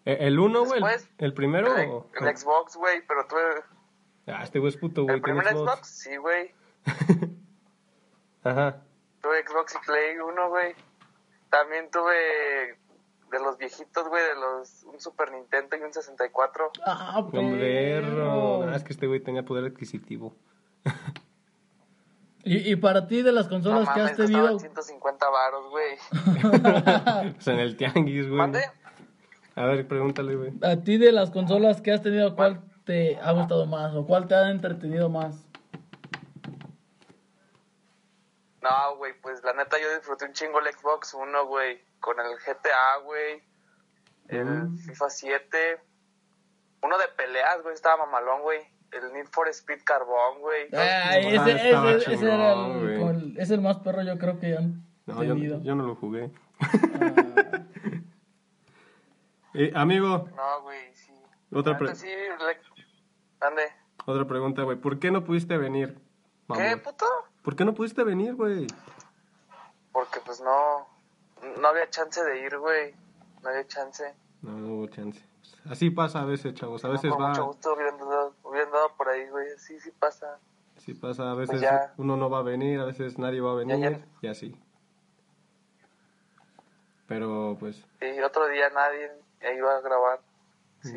[0.06, 0.82] ¿E- ¿El 1, güey?
[1.18, 1.76] ¿El, primero?
[1.78, 3.42] El, o- el Xbox, güey, pero tuve...
[4.28, 5.16] Ah, este güey es puto, güey.
[5.16, 5.72] ¿El primer Xbox.
[5.72, 5.88] Xbox?
[5.88, 6.54] Sí, güey.
[8.44, 8.82] Ajá.
[9.22, 10.74] Tuve Xbox y Play 1, güey.
[11.50, 12.78] También tuve
[13.32, 16.72] de los viejitos, güey, de los un Super Nintendo y un 64.
[16.86, 18.64] Ah, perro.
[18.64, 20.36] ah, es que este güey tenía poder adquisitivo.
[22.44, 24.60] Y, y para ti de las No consolas que has tenido...
[24.60, 25.98] 150 varos, güey.
[27.36, 28.38] Pues en el tianguis, güey.
[28.38, 28.64] ¿Mande?
[29.56, 30.52] A ver, pregúntale, güey.
[30.64, 34.28] A ti de las consolas que has tenido, ¿cuál te ha gustado más o cuál
[34.28, 35.46] te ha entretenido más?
[38.62, 41.82] No, güey, pues la neta yo disfruté un chingo el Xbox 1, güey.
[42.00, 43.44] Con el GTA, güey.
[44.28, 44.78] El Mm.
[44.78, 45.82] FIFA 7.
[46.84, 48.60] Uno de peleas, güey, estaba mamalón, güey.
[48.92, 50.64] El Need for Speed Carbón, güey.
[50.74, 51.52] Ay, Ah, ese,
[51.98, 55.62] ese, ese era el, es el más perro yo creo que han No, yo, tenido.
[55.64, 56.32] yo no lo jugué.
[56.60, 57.62] Ah,
[59.54, 61.12] Eh, amigo, No, güey, sí.
[61.54, 62.58] Otra La pre- neta sí, le...
[63.42, 63.64] ¿Dónde?
[64.06, 64.78] otra pregunta, güey.
[64.78, 66.00] ¿Por qué no pudiste venir?
[66.54, 67.06] ¿Qué, puto?
[67.42, 68.68] ¿Por qué no pudiste venir, güey?
[69.92, 70.88] Porque pues no...
[71.60, 72.94] No había chance de ir, güey.
[73.44, 74.14] No había chance.
[74.42, 75.22] No, no hubo chance.
[75.70, 76.84] Así pasa a veces, chavos.
[76.86, 77.30] A veces Con va...
[77.30, 79.46] mucho gusto hubieran dado, hubieran dado por ahí, güey.
[79.58, 80.40] Sí, sí pasa.
[80.78, 81.94] Sí pasa, a veces Pues ya.
[81.98, 84.02] uno no va a venir, a veces nadie va a venir ya.
[84.22, 84.56] y así.
[87.08, 89.12] Pero pues Y otro día nadie
[89.56, 90.20] iba a grabar.
[90.82, 90.96] Sí.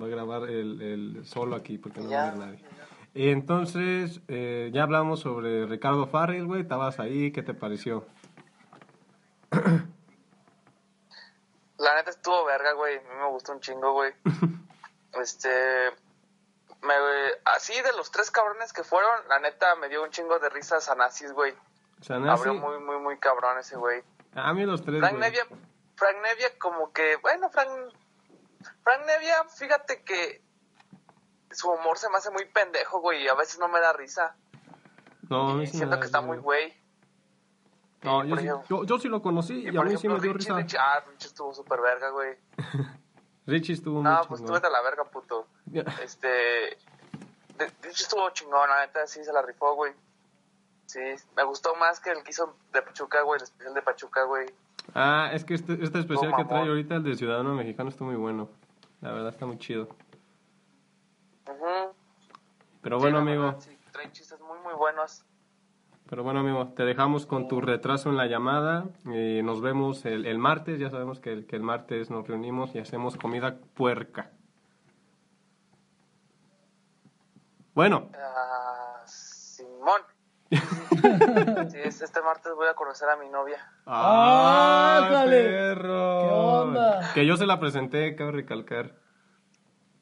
[0.00, 2.22] va a grabar el, el solo aquí porque no Ya.
[2.26, 2.64] va a venir nadie.
[3.16, 6.62] Y entonces, eh, ya hablamos sobre Ricardo Farrell, güey.
[6.62, 8.04] Estabas ahí, ¿qué te pareció?
[12.04, 12.98] Neta estuvo verga, güey.
[12.98, 14.12] A mí me gustó un chingo, güey.
[15.14, 15.90] este.
[16.82, 16.94] Me,
[17.46, 20.82] así de los tres cabrones que fueron, la neta me dio un chingo de risa
[20.82, 21.54] Sanasis, güey.
[22.02, 24.02] Sanasi, Abrió muy, muy, muy cabrón ese güey.
[24.34, 25.16] a mí los tres, Frank.
[25.16, 25.46] Nevia,
[25.96, 27.70] Frank Nevia como que, bueno, Frank,
[28.82, 30.42] Frank Nevia, fíjate que
[31.52, 34.36] su humor se me hace muy pendejo, güey, y a veces no me da risa.
[35.30, 36.78] No, Y siento que está muy güey.
[38.04, 40.06] No, yo, sí, ejemplo- yo, yo sí lo conocí y, y a por mí sí
[40.08, 40.60] me ejemplo, dio Richie, risa.
[40.62, 42.36] Richie, ah, Richie estuvo súper verga, güey.
[43.46, 44.64] Richie estuvo muy No, pues tú chingón.
[44.64, 45.46] a la verga, puto.
[46.02, 46.28] Este.
[46.28, 46.76] de-
[47.82, 49.92] Richie estuvo chingón, la neta, sí se la rifó, güey.
[50.86, 51.00] Sí,
[51.36, 54.46] me gustó más que el que hizo de Pachuca, güey, el especial de Pachuca, güey.
[54.94, 58.16] Ah, es que este, este especial que trae ahorita, el de Ciudadano Mexicano, está muy
[58.16, 58.48] bueno.
[59.00, 59.88] La verdad está muy chido.
[61.48, 61.92] Ujú.
[62.82, 65.24] Pero bueno, amigo, verdad, sí, trae chistes muy, muy buenos.
[66.08, 68.84] Pero bueno, amigo, te dejamos con tu retraso en la llamada.
[69.06, 70.78] y nos vemos el, el martes.
[70.78, 74.30] Ya sabemos que el, que el martes nos reunimos y hacemos comida puerca.
[77.74, 80.00] Bueno, Ah, Simón.
[81.70, 83.58] Sí, este martes voy a conocer a mi novia.
[83.86, 85.42] ¡Ah, ¡Ah, jale!
[85.42, 86.20] perro!
[86.22, 87.10] ¿Qué onda?
[87.14, 88.94] Que yo se la presenté, cabe recalcar.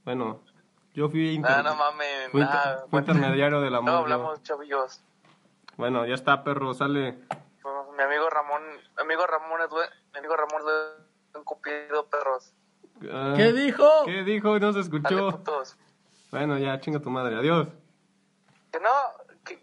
[0.04, 0.42] Bueno,
[0.94, 2.84] yo fui, inter- Ah, no mames, fui inter- nada.
[2.90, 3.90] fui intermediario del amor.
[3.92, 5.02] No, hablamos, chavillos.
[5.76, 7.18] Bueno, ya está, perro, sale.
[7.62, 8.62] Bueno, mi amigo Ramón,
[8.96, 12.52] mi amigo Ramón es due- mi amigo Ramón es un cupido, perros.
[13.10, 13.88] Ah, ¿Qué dijo?
[14.06, 14.58] ¿Qué dijo?
[14.58, 15.42] No se escuchó.
[16.30, 17.36] Bueno, ya, chinga tu madre.
[17.36, 17.68] Adiós.
[18.70, 18.90] Que no,
[19.44, 19.60] que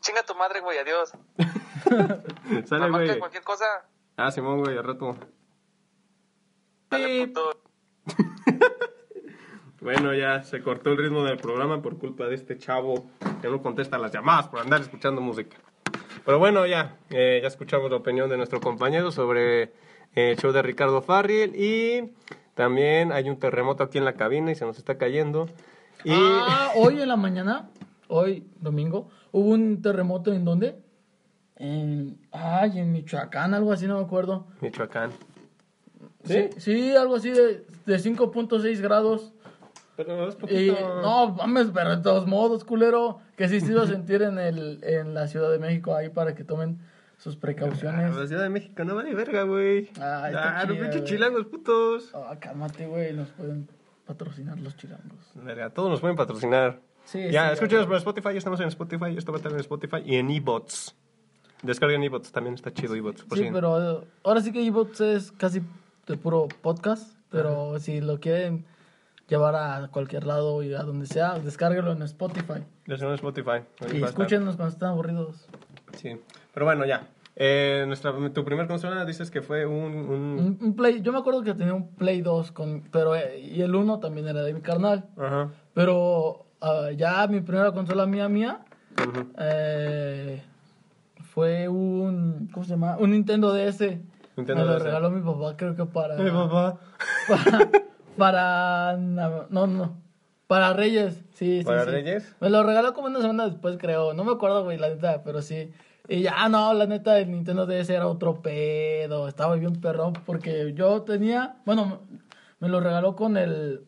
[0.00, 1.12] chinga tu madre, güey, adiós.
[2.66, 3.18] Sale, güey.
[3.18, 3.64] cualquier cosa.
[4.16, 5.16] Ah, Simón, güey, al rato.
[6.90, 7.60] Dale, puto.
[9.82, 13.06] Bueno, ya se cortó el ritmo del programa por culpa de este chavo
[13.40, 15.56] que no contesta las llamadas por andar escuchando música.
[16.24, 19.70] Pero bueno, ya, eh, ya escuchamos la opinión de nuestro compañero sobre eh,
[20.14, 22.12] el show de Ricardo Farril y
[22.54, 25.48] también hay un terremoto aquí en la cabina y se nos está cayendo.
[26.04, 27.68] Y Ah, hoy en la mañana,
[28.06, 30.76] hoy domingo, hubo un terremoto en dónde?
[31.56, 34.46] En, ay, en Michoacán, algo así, no me acuerdo.
[34.60, 35.10] Michoacán.
[36.24, 39.32] Sí, sí, algo así de, de 5.6 grados.
[39.96, 40.70] Pero es Y,
[41.02, 44.80] no, mames, pero de todos modos, culero, que sí se iba a sentir en, el,
[44.82, 46.78] en la Ciudad de México ahí para que tomen
[47.18, 48.16] sus precauciones.
[48.16, 49.90] La Ciudad de México no vale verga, güey.
[50.00, 52.10] Ah, Ah, los pinches chilangos, putos.
[52.14, 53.68] Ah, cálmate, güey, nos pueden
[54.06, 55.18] patrocinar los chilangos.
[55.34, 56.80] Verga, todos nos pueden patrocinar.
[57.04, 59.58] Sí, ya, sí, escúchenos por Spotify, ya estamos en Spotify, esto va a estar en
[59.60, 60.94] Spotify y en eBots.
[61.62, 63.22] Descarguen eBots, también está chido eBots.
[63.24, 65.62] por Sí, si- pero eh, ahora sí que eBots es casi
[66.06, 68.64] de puro podcast, pero si lo quieren
[69.32, 72.62] llevar a cualquier lado y a donde sea, descárguelo en Spotify.
[72.86, 73.50] Está en Spotify.
[73.80, 75.46] ahí Y escúchenos cuando estén aburridos.
[75.96, 76.18] Sí,
[76.52, 77.08] pero bueno, ya.
[77.34, 80.58] Eh, nuestra, tu primer consola dices que fue un...
[80.60, 83.74] un- Play, yo me acuerdo que tenía un Play 2, con, pero eh, y el
[83.74, 85.06] 1 también era de mi carnal.
[85.16, 85.48] Ajá.
[85.72, 88.60] Pero ah, ya mi primera consola mía, mía,
[89.38, 90.42] eh,
[91.22, 92.98] fue un, ¿cómo se llama?
[92.98, 93.80] Un Nintendo DS.
[94.36, 94.82] Nintendo me lo DS.
[94.82, 96.16] regaló mi papá, creo que para...
[96.16, 96.78] Mi papá.
[97.28, 97.70] para,
[98.16, 99.96] para no no
[100.46, 101.90] para Reyes sí sí ¿Para sí.
[101.90, 102.36] Reyes?
[102.40, 105.40] me lo regaló como una semana después creo no me acuerdo güey la neta pero
[105.42, 105.70] sí
[106.08, 110.72] y ya no la neta el Nintendo DS era otro pedo estaba bien perrón porque
[110.74, 112.00] yo tenía bueno
[112.60, 113.82] me lo regaló con el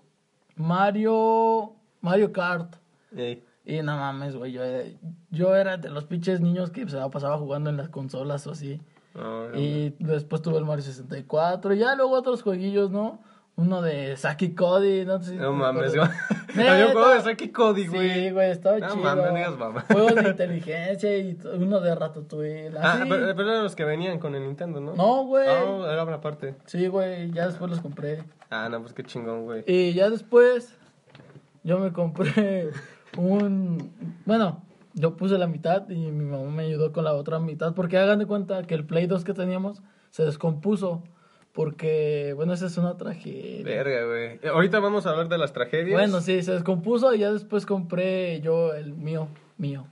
[0.56, 2.76] Mario Mario Kart
[3.16, 3.42] Ey.
[3.64, 4.62] y no mames güey yo,
[5.30, 8.52] yo era de los pinches niños que se la pasaba jugando en las consolas o
[8.52, 8.80] así
[9.14, 11.74] No, no, y después tuve el Mario 64.
[11.74, 13.20] Y ya luego otros jueguillos, ¿no?
[13.56, 16.02] Uno de Saki Cody, no sé si No mames, yo-
[16.56, 17.20] Había un juego de.
[17.20, 18.12] Saki Cody, güey.
[18.12, 19.02] Sí, güey, estaba No chido.
[19.04, 19.84] mames, no digas mamá.
[19.90, 22.70] Juegos de inteligencia y uno de Ratatouille.
[22.80, 24.94] Ah, pero, pero eran los que venían con el Nintendo, ¿no?
[24.94, 25.46] No, güey.
[25.46, 26.54] No, era una parte.
[26.66, 28.24] Sí, güey, ya después los compré.
[28.50, 29.62] Ah, no, pues qué chingón, güey.
[29.66, 30.76] Y ya después
[31.62, 32.70] yo me compré
[33.16, 33.92] un...
[34.26, 34.62] Bueno,
[34.94, 37.72] yo puse la mitad y mi mamá me ayudó con la otra mitad.
[37.74, 41.02] Porque hagan de cuenta que el Play 2 que teníamos se descompuso.
[41.54, 43.64] Porque, bueno, esa es una tragedia.
[43.64, 44.40] Verga, güey.
[44.52, 45.96] Ahorita vamos a hablar de las tragedias.
[45.98, 49.86] Bueno, sí, se descompuso y ya después compré yo el mío, mío.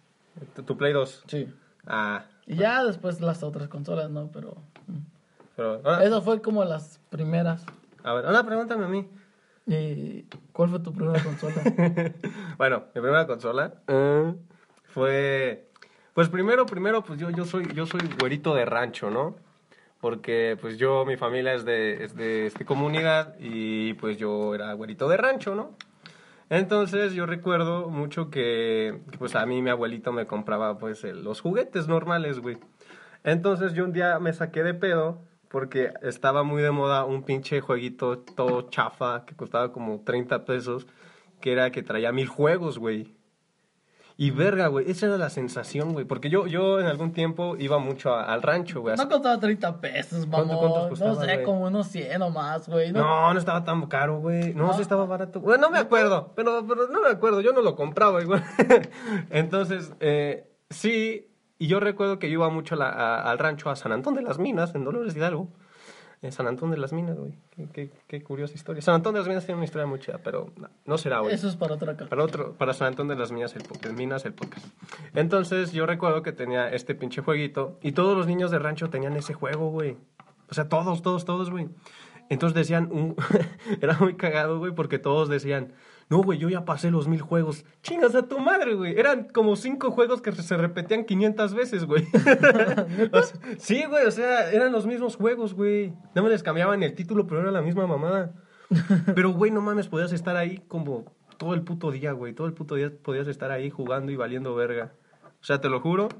[0.57, 1.25] Tu, tu Play 2.
[1.29, 1.48] Sí.
[1.87, 4.29] Ah, Y ya después las otras consolas, ¿no?
[4.33, 4.57] Pero...
[4.88, 4.98] mm.
[5.55, 5.81] pero...
[5.85, 7.64] Ahora, Eso fue como las primeras.
[8.03, 9.09] a ver, ahora pregúntame a mí.
[9.66, 10.22] ¿Y
[10.53, 11.62] cuál fue tu primera consola?
[12.59, 14.35] bueno, mi primera consola eh,
[14.83, 15.68] fue...
[16.12, 19.37] Pues primero, primero, pues yo, yo soy, yo soy güerito de rancho, ¿no?
[20.03, 24.73] Porque pues yo, mi familia es de, es de este, comunidad y pues yo era
[24.73, 25.77] güerito de rancho, ¿no?
[26.51, 31.87] Entonces yo recuerdo mucho que, pues a mí mi abuelito me compraba pues los juguetes
[31.87, 32.59] normales, güey.
[33.23, 37.61] Entonces yo un día me saqué de pedo porque estaba muy de moda un pinche
[37.61, 40.88] jueguito todo chafa que costaba como 30 pesos,
[41.41, 43.15] que era que traía mil juegos, güey.
[44.16, 47.79] Y verga, güey, esa era la sensación, güey, porque yo, yo en algún tiempo iba
[47.79, 48.94] mucho a- al rancho, güey.
[48.96, 50.70] No costaba 30 pesos, ¿Cuánto- mamón.
[50.70, 52.92] cuántos costaba, no sé, como unos 100 o más, güey.
[52.92, 54.55] No, no estaba tan caro, güey.
[54.55, 54.75] No, No.
[54.75, 55.40] sí estaba barato.
[55.40, 57.40] Bueno, no me acuerdo, pero, pero no me acuerdo.
[57.40, 58.44] Yo no lo compraba igual.
[59.31, 63.70] Entonces, eh, sí, y yo recuerdo que yo iba mucho a la- a- al rancho,
[63.70, 65.48] a San Antón de las Minas, en Dolores Hidalgo.
[66.23, 67.33] En San Antón de las Minas, güey.
[67.51, 68.81] Qué, qué- qué curiosa historia.
[68.81, 71.33] San Antón de las Minas tiene una historia muy chida, pero no, no será hoy.
[71.33, 71.97] Eso es para otra.
[71.97, 74.65] Para otro, para San Antón de las Minas, el, po- de Minas, el podcast.
[75.15, 79.17] Entonces, yo recuerdo que tenía este pinche jueguito y todos los niños de rancho tenían
[79.17, 79.97] ese juego, güey.
[80.49, 81.69] O sea, todos, todos, todos, güey.
[82.29, 83.17] Entonces decían, un...
[83.81, 85.73] era muy cagado, güey, porque todos decían,
[86.12, 87.64] no, güey, yo ya pasé los mil juegos.
[87.83, 88.98] Chingas a tu madre, güey.
[88.98, 92.05] Eran como cinco juegos que se repetían 500 veces, güey.
[93.12, 95.94] O sea, sí, güey, o sea, eran los mismos juegos, güey.
[96.14, 98.35] No me les cambiaban el título, pero era la misma mamada.
[99.14, 101.07] Pero, güey, no mames, podías estar ahí como
[101.38, 102.35] todo el puto día, güey.
[102.35, 104.92] Todo el puto día podías estar ahí jugando y valiendo verga.
[105.40, 106.11] O sea, te lo juro.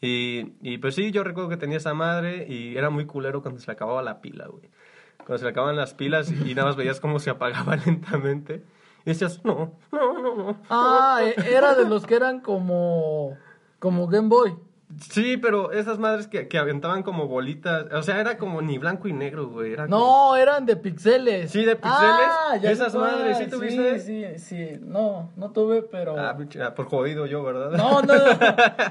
[0.00, 3.60] Y, y pues sí, yo recuerdo que tenía esa madre y era muy culero cuando
[3.60, 4.70] se le acababa la pila, güey.
[5.18, 8.64] Cuando se le acababan las pilas y, y nada más veías cómo se apagaba lentamente.
[9.06, 10.56] Y decías, no, no, no, no.
[10.68, 13.36] Ah, e- era de los que eran como.
[13.78, 14.54] Como Game Boy.
[15.00, 19.08] Sí, pero esas madres que, que aventaban como bolitas, o sea, era como ni blanco
[19.08, 19.72] y negro, güey.
[19.72, 21.50] Era como- No, eran de pixeles.
[21.50, 22.00] Sí, de pixeles.
[22.00, 23.98] Ah, ya Esas madres, ¿sí tuviste?
[24.00, 24.80] Sí, sí, sí.
[24.82, 26.18] No, no tuve, pero.
[26.18, 27.72] Ah, ah, por jodido yo, ¿verdad?
[27.72, 28.30] No, no, no,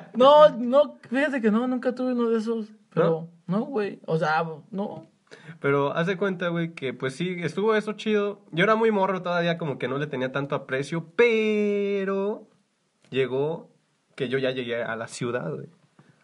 [0.13, 4.45] no, no, fíjate que no, nunca tuve uno de esos, pero, no, güey, o sea,
[4.71, 5.08] no,
[5.59, 8.41] Pero haz de cuenta, güey, que pues sí, estuvo eso chido.
[8.51, 12.47] Yo era muy morro todavía, como que no le tenía tanto aprecio, pero
[13.09, 13.69] llegó
[14.15, 15.67] que yo ya llegué a la ciudad, güey.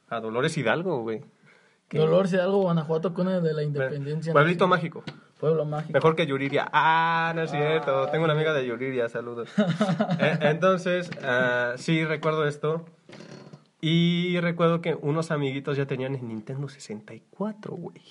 [0.10, 1.22] A Dolores Hidalgo, güey.
[1.90, 4.32] Dolor Hidalgo, Guanajuato, cuna de la independencia.
[4.34, 5.04] Pueblito mágico.
[5.40, 5.94] Pueblo mágico.
[5.94, 6.70] Mejor que Yuriria.
[6.72, 8.08] Ah, no es cierto.
[8.08, 9.50] Tengo una amiga de Yuriria, saludos.
[10.20, 12.86] Eh, Entonces, ah, sí, recuerdo esto.
[13.82, 18.02] Y recuerdo que unos amiguitos ya tenían el Nintendo 64, güey.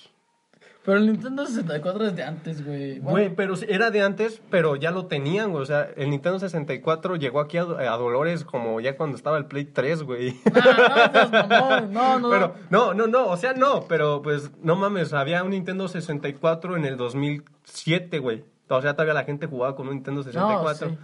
[0.83, 2.97] Pero el Nintendo 64 es de antes, güey.
[2.99, 5.61] Güey, pero sí, era de antes, pero ya lo tenían, güey.
[5.61, 9.45] O sea, el Nintendo 64 llegó aquí a, a Dolores como ya cuando estaba el
[9.45, 10.39] Play 3, güey.
[10.55, 14.75] Ah, no, mamón, no, no, Pero, no, no, no, o sea, no, pero pues, no
[14.75, 18.43] mames, había un Nintendo 64 en el 2007, güey.
[18.67, 20.97] O sea, todavía la gente jugaba con un Nintendo 64.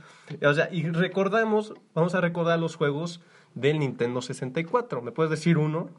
[0.44, 3.22] O sea, y recordamos, vamos a recordar los juegos
[3.56, 5.02] del Nintendo 64.
[5.02, 5.90] ¿Me puedes decir uno?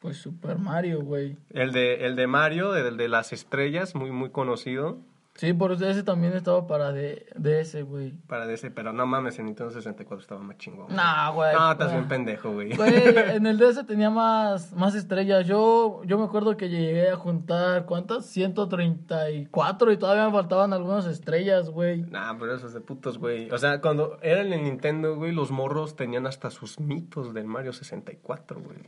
[0.00, 1.36] Pues Super Mario, güey.
[1.50, 4.98] El de, el de Mario, el de las estrellas, muy, muy conocido.
[5.36, 8.12] Sí, por eso ese también estaba para de, de ese, güey.
[8.26, 10.86] Para ese, pero no mames, el Nintendo 64 estaba más chingón.
[10.94, 11.54] Nah, güey.
[11.54, 12.74] No, estás bien pendejo, güey.
[12.74, 12.94] Güey,
[13.34, 15.46] en el DS tenía más, más estrellas.
[15.46, 18.24] Yo, yo me acuerdo que llegué a juntar, ¿cuántas?
[18.26, 22.00] 134 y todavía me faltaban algunas estrellas, güey.
[22.02, 23.50] Nah, pero eso es de putos, güey.
[23.50, 27.44] O sea, cuando era en el Nintendo, güey, los morros tenían hasta sus mitos del
[27.44, 28.78] Mario 64, güey.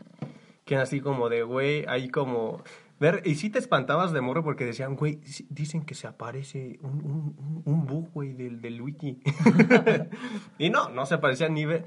[0.69, 2.63] Que así como de, güey, ahí como...
[3.01, 6.91] Ver, y sí te espantabas de morro porque decían, güey, dicen que se aparece un,
[7.37, 9.19] un, un- bug, güey, del, del Luigi.
[10.59, 11.65] y no, no se aparecía ni...
[11.65, 11.85] ve-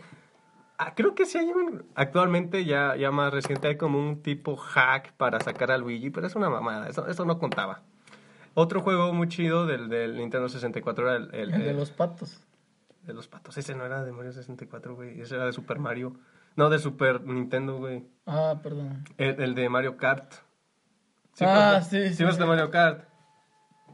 [0.78, 1.84] Ah, creo que sí hay un...
[1.94, 6.26] Actualmente, ya, ya más reciente, hay como un tipo hack para sacar a Luigi, pero
[6.26, 7.84] es una mamada, eso, eso no contaba.
[8.56, 12.42] Otro juego muy chido del, del Nintendo 64 era el, el- El de los patos.
[13.06, 13.58] de los patos.
[13.60, 15.22] Ese no era de Mario 64, güey.
[15.22, 16.16] Ese era de Super Mario.
[16.56, 18.04] No, de Super Nintendo, güey.
[18.26, 19.04] Ah, perdón.
[19.18, 20.34] El, el de Mario Kart.
[21.40, 22.40] Ah, pues, sí, sí, ¿Sí ves sí.
[22.42, 23.06] de Mario Kart?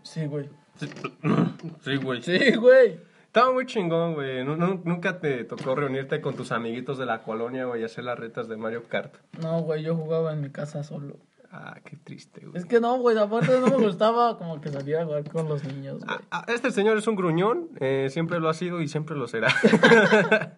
[0.04, 0.50] Sí, güey.
[1.82, 2.22] Sí, güey.
[2.22, 3.00] Sí, güey.
[3.26, 4.44] Estaba muy chingón, güey.
[4.44, 8.04] Nu- nu- Nunca te tocó reunirte con tus amiguitos de la colonia, güey, y hacer
[8.04, 9.14] las retas de Mario Kart.
[9.42, 11.18] No, güey, yo jugaba en mi casa solo.
[11.52, 12.58] Ah, qué triste, güey.
[12.58, 15.64] Es que no, güey, aparte no me gustaba como que salir a jugar con los
[15.64, 16.10] niños, güey.
[16.10, 19.28] Ah, ah, Este señor es un gruñón, eh, siempre lo ha sido y siempre lo
[19.28, 19.48] será.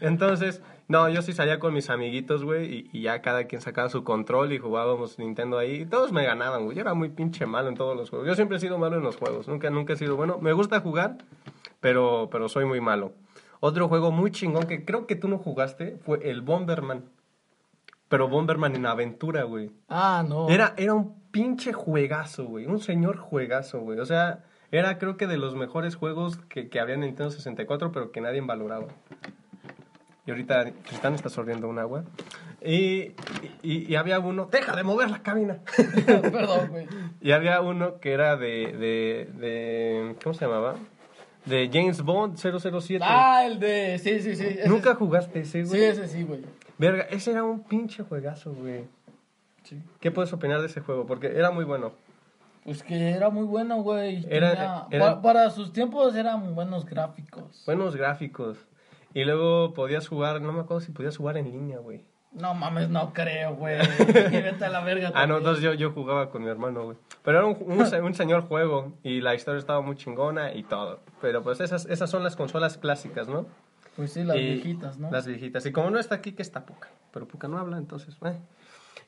[0.00, 3.88] Entonces, no, yo sí salía con mis amiguitos, güey, y, y ya cada quien sacaba
[3.88, 5.82] su control y jugábamos Nintendo ahí.
[5.82, 6.76] Y todos me ganaban, güey.
[6.76, 8.28] Yo era muy pinche malo en todos los juegos.
[8.28, 10.38] Yo siempre he sido malo en los juegos, nunca, nunca he sido bueno.
[10.38, 11.18] Me gusta jugar,
[11.80, 13.12] pero, pero soy muy malo.
[13.60, 17.04] Otro juego muy chingón que creo que tú no jugaste fue el Bomberman.
[18.08, 19.70] Pero Bomberman en aventura, güey.
[19.88, 20.48] Ah, no.
[20.48, 22.66] Era, era un pinche juegazo, güey.
[22.66, 23.98] Un señor juegazo, güey.
[23.98, 27.90] O sea, era creo que de los mejores juegos que, que había en Nintendo 64,
[27.92, 28.86] pero que nadie valoraba.
[30.24, 32.04] Y ahorita Tristán está sorbiendo un agua.
[32.60, 33.12] Y,
[33.62, 34.48] y, y había uno...
[34.50, 35.58] ¡Deja de mover la cabina!
[36.06, 36.86] Perdón, güey.
[37.20, 40.16] y había uno que era de, de, de...
[40.22, 40.74] ¿Cómo se llamaba?
[41.44, 43.04] De James Bond 007.
[43.06, 44.00] Ah, el de.
[44.00, 44.44] Sí, sí, sí.
[44.46, 45.78] ese- Nunca jugaste ese, güey.
[45.80, 46.40] Sí, ese sí, güey.
[46.78, 48.84] Verga, ese era un pinche juegazo, güey.
[49.62, 49.82] Sí.
[50.00, 51.06] ¿Qué puedes opinar de ese juego?
[51.06, 51.92] Porque era muy bueno.
[52.64, 54.24] Pues que era muy bueno, güey.
[54.28, 57.62] Era- Tenía- era- pa- para sus tiempos eran buenos gráficos.
[57.64, 58.58] Buenos gráficos.
[59.14, 62.04] Y luego podías jugar, no me acuerdo si podías jugar en línea, güey.
[62.32, 63.78] No mames, no creo, güey.
[64.42, 65.10] Vete a la verga.
[65.14, 66.96] Ah, no, entonces yo, yo jugaba con mi hermano, güey.
[67.22, 71.00] Pero era un, un, un señor juego y la historia estaba muy chingona y todo.
[71.22, 73.46] Pero pues esas, esas son las consolas clásicas, ¿no?
[73.96, 75.10] Pues sí, las Y- viejitas, ¿no?
[75.10, 75.64] Las viejitas.
[75.66, 76.88] Y como no está aquí, que está Puca.
[77.12, 78.14] Pero Puca no habla, entonces.
[78.24, 78.38] eh.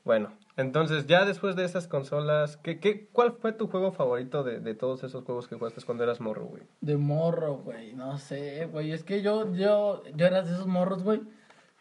[0.04, 4.60] Bueno, entonces ya después de esas consolas, ¿qué, qué, ¿cuál fue tu juego favorito de,
[4.60, 6.62] de todos esos juegos que jugaste cuando eras morro, güey?
[6.80, 8.92] De morro, güey, no sé, güey.
[8.92, 11.20] Es que yo, yo, yo era de esos morros, güey,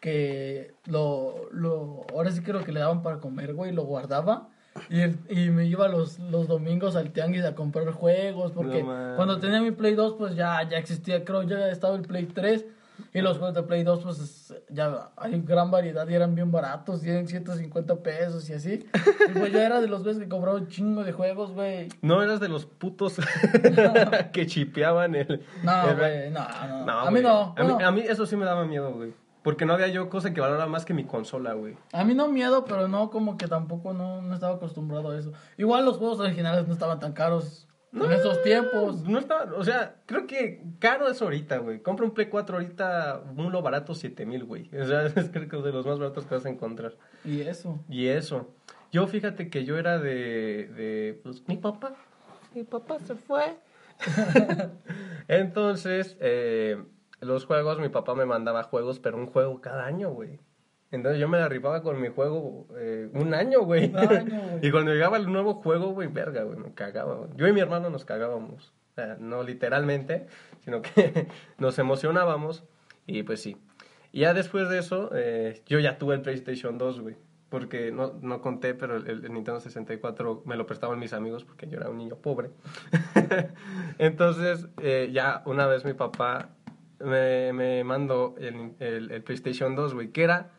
[0.00, 4.48] que lo, lo, ahora sí creo que le daban para comer, güey, lo guardaba.
[4.90, 9.38] Y, y me iba los, los domingos al tianguis a comprar juegos, porque No cuando
[9.40, 12.64] tenía mi Play 2, pues ya, ya existía, creo, ya estaba el Play 3.
[13.14, 16.50] Y los juegos de Play 2, pues es- ya hay gran variedad y eran bien
[16.50, 18.86] baratos, tienen 150 pesos y así.
[19.28, 21.88] Y pues yo era de los güeyes que compraba un chingo de juegos, güey.
[22.02, 23.16] ¿No eras de los putos
[24.32, 25.44] que chipeaban el...
[25.62, 26.84] No, güey, no, no.
[26.86, 27.54] No, a mí no.
[27.56, 27.86] A mí, bueno.
[27.86, 29.12] a mí eso sí me daba miedo, güey.
[29.42, 31.76] Porque no había yo cosa que valorara más que mi consola, güey.
[31.92, 35.32] A mí no miedo, pero no, como que tampoco no, no estaba acostumbrado a eso.
[35.56, 39.02] Igual los juegos originales no estaban tan caros en esos tiempos.
[39.04, 41.80] No está, o sea, creo que caro es ahorita, güey.
[41.80, 44.70] Compra un Play 4 ahorita, uno barato, 7 mil, güey.
[44.76, 46.96] O sea, es creo que es de los más baratos que vas a encontrar.
[47.24, 47.78] Y eso.
[47.88, 48.48] Y eso.
[48.90, 51.94] Yo fíjate que yo era de, de pues, mi papá.
[52.54, 53.56] Mi papá se fue.
[55.28, 56.82] Entonces, eh,
[57.20, 60.38] los juegos, mi papá me mandaba juegos, pero un juego cada año, güey.
[60.90, 63.92] Entonces yo me la rifaba con mi juego eh, un año, güey.
[64.62, 67.14] Y cuando llegaba el nuevo juego, güey, verga, güey, me cagaba.
[67.16, 67.30] güey.
[67.36, 68.72] Yo y mi hermano nos cagábamos.
[68.92, 70.26] O sea, no literalmente,
[70.64, 72.64] sino que nos emocionábamos.
[73.06, 73.56] Y pues sí.
[74.12, 77.16] Y ya después de eso, eh, yo ya tuve el PlayStation 2, güey.
[77.50, 81.66] Porque no, no conté, pero el, el Nintendo 64 me lo prestaban mis amigos porque
[81.68, 82.50] yo era un niño pobre.
[83.98, 86.50] Entonces, eh, ya una vez mi papá
[87.00, 90.50] me, me mandó el, el- el PlayStation 2, güey, que era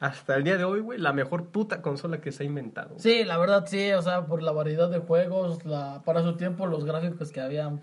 [0.00, 2.94] hasta el día de hoy, güey, la mejor puta consola que se ha inventado.
[2.98, 6.66] Sí, la verdad sí, o sea, por la variedad de juegos, la, para su tiempo
[6.66, 7.80] los gráficos que habían.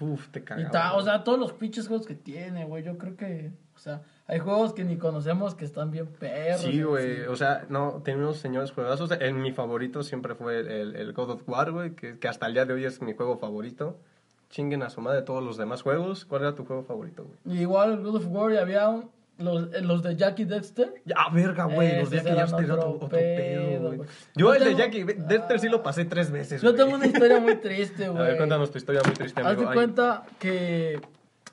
[0.00, 0.70] Uf, te Y cagaba.
[0.70, 2.84] ta- o sea, todos los pinches juegos que tiene, güey.
[2.84, 6.60] Yo creo que, o sea, hay juegos que ni conocemos que están bien perros.
[6.60, 9.10] Sí, güey, o sea, no, tenía unos señores juegazos.
[9.18, 12.46] En mi favorito siempre fue el, el- el God of War, güey, que, que hasta
[12.46, 13.96] el día de hoy es mi juego favorito.
[14.50, 16.24] Chinguen a su madre todos los demás juegos.
[16.24, 17.60] ¿Cuál era tu juego favorito, güey?
[17.60, 20.94] Igual God of War y había un- los, eh, los de Jackie Dexter.
[21.04, 23.98] Ya, verga, güey, los de Jackie Dexter era otro pedo, güey.
[24.00, 27.06] Yo Yo el de tengo- Jackie Dexter sí lo pasé tres veces, Yo tengo una
[27.06, 28.22] historia muy triste, A güey.
[28.24, 29.62] ver, cuéntanos tu historia muy triste, Haz amigo.
[29.62, 31.00] de Ay, cuenta que,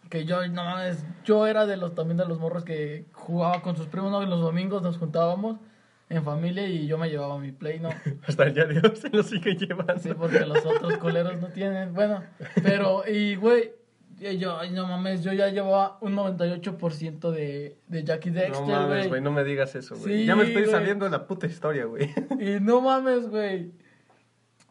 [0.10, 3.76] que yo, no mames, yo era de los también de los morros que jugaba con
[3.78, 4.22] sus primos, ¿no?
[4.24, 5.58] Y los domingos nos juntábamos
[6.10, 7.90] en familia y yo me llevaba mi play, ¿no?
[8.28, 9.98] Hasta el día de hoy se lo sigue llevando.
[10.00, 11.94] Sí, porque los otros coleros no tienen.
[11.94, 12.24] Bueno,
[12.64, 13.72] pero, y güey,
[14.20, 18.66] y yo, ay, no mames, yo ya llevaba un 98% de, de Jackie No Dexter,
[18.66, 19.22] mames, güey.
[19.22, 20.20] no me digas eso, güey.
[20.20, 22.10] Sí, ya me estoy saliendo de la puta historia, güey.
[22.40, 23.72] Y no mames, güey.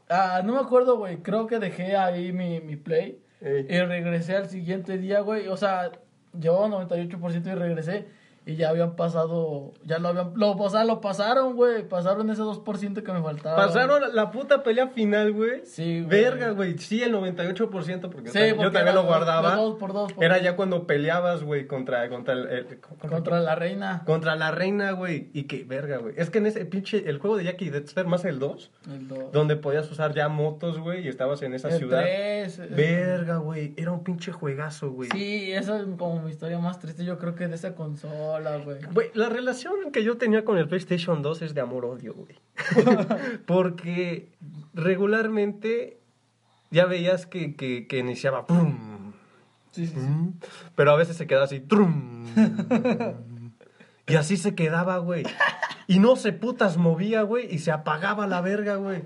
[0.08, 1.18] Ah, no me acuerdo, güey.
[1.18, 3.20] Creo que dejé ahí mi, mi play.
[3.40, 3.66] Ey.
[3.68, 5.48] Y regresé al siguiente día, güey.
[5.48, 5.92] O sea,
[6.38, 8.06] llevaba 98% y regresé.
[8.46, 9.72] Y ya habían pasado.
[9.84, 10.32] Ya lo habían.
[10.36, 11.88] Lo, o sea, lo pasaron, güey.
[11.88, 13.56] Pasaron ese 2% que me faltaba.
[13.56, 15.64] Pasaron la- la puta pelea final, güey.
[15.64, 16.22] Sí, güey.
[16.22, 16.76] Verga, güey.
[16.78, 19.56] Sí, el 98%, porque, Sí, porque yo también era lo guardaba.
[19.56, 22.46] dos por dos por Era ya cuando peleabas, güey, contra, contra el...
[22.48, 24.02] el- contra, Contra la reina.
[24.04, 25.30] contra la reina, güey.
[25.32, 26.14] Y que, verga, güey.
[26.18, 27.08] Es que en ese pinche...
[27.08, 29.32] El juego de Jackie Dexter, más el 2, El dos.
[29.32, 32.02] donde podías usar ya motos, güey, y estabas en esa El ciudad.
[32.02, 33.72] tres, el- Verga, güey.
[33.78, 35.08] Era un pinche juegazo, güey.
[35.12, 38.33] Sí, esa es como mi historia más triste, yo creo que de esa consola,
[38.64, 38.78] güey.
[38.92, 42.38] Güey, la relación que yo tenía con el PlayStation 2 es de amor-odio, güey.
[43.46, 44.32] Porque
[44.74, 46.00] regularmente
[46.70, 48.46] ya veías que, que, que iniciaba...
[48.46, 49.12] ¡pum!
[49.70, 50.00] Sí, sí, sí.
[50.00, 50.34] Mm,
[50.76, 51.60] Pero a veces se quedaba así.
[51.60, 52.24] trum.
[54.06, 55.24] Y así se quedaba, güey.
[55.86, 57.52] Y no se putas movía, güey.
[57.52, 59.02] Y se apagaba la verga, güey.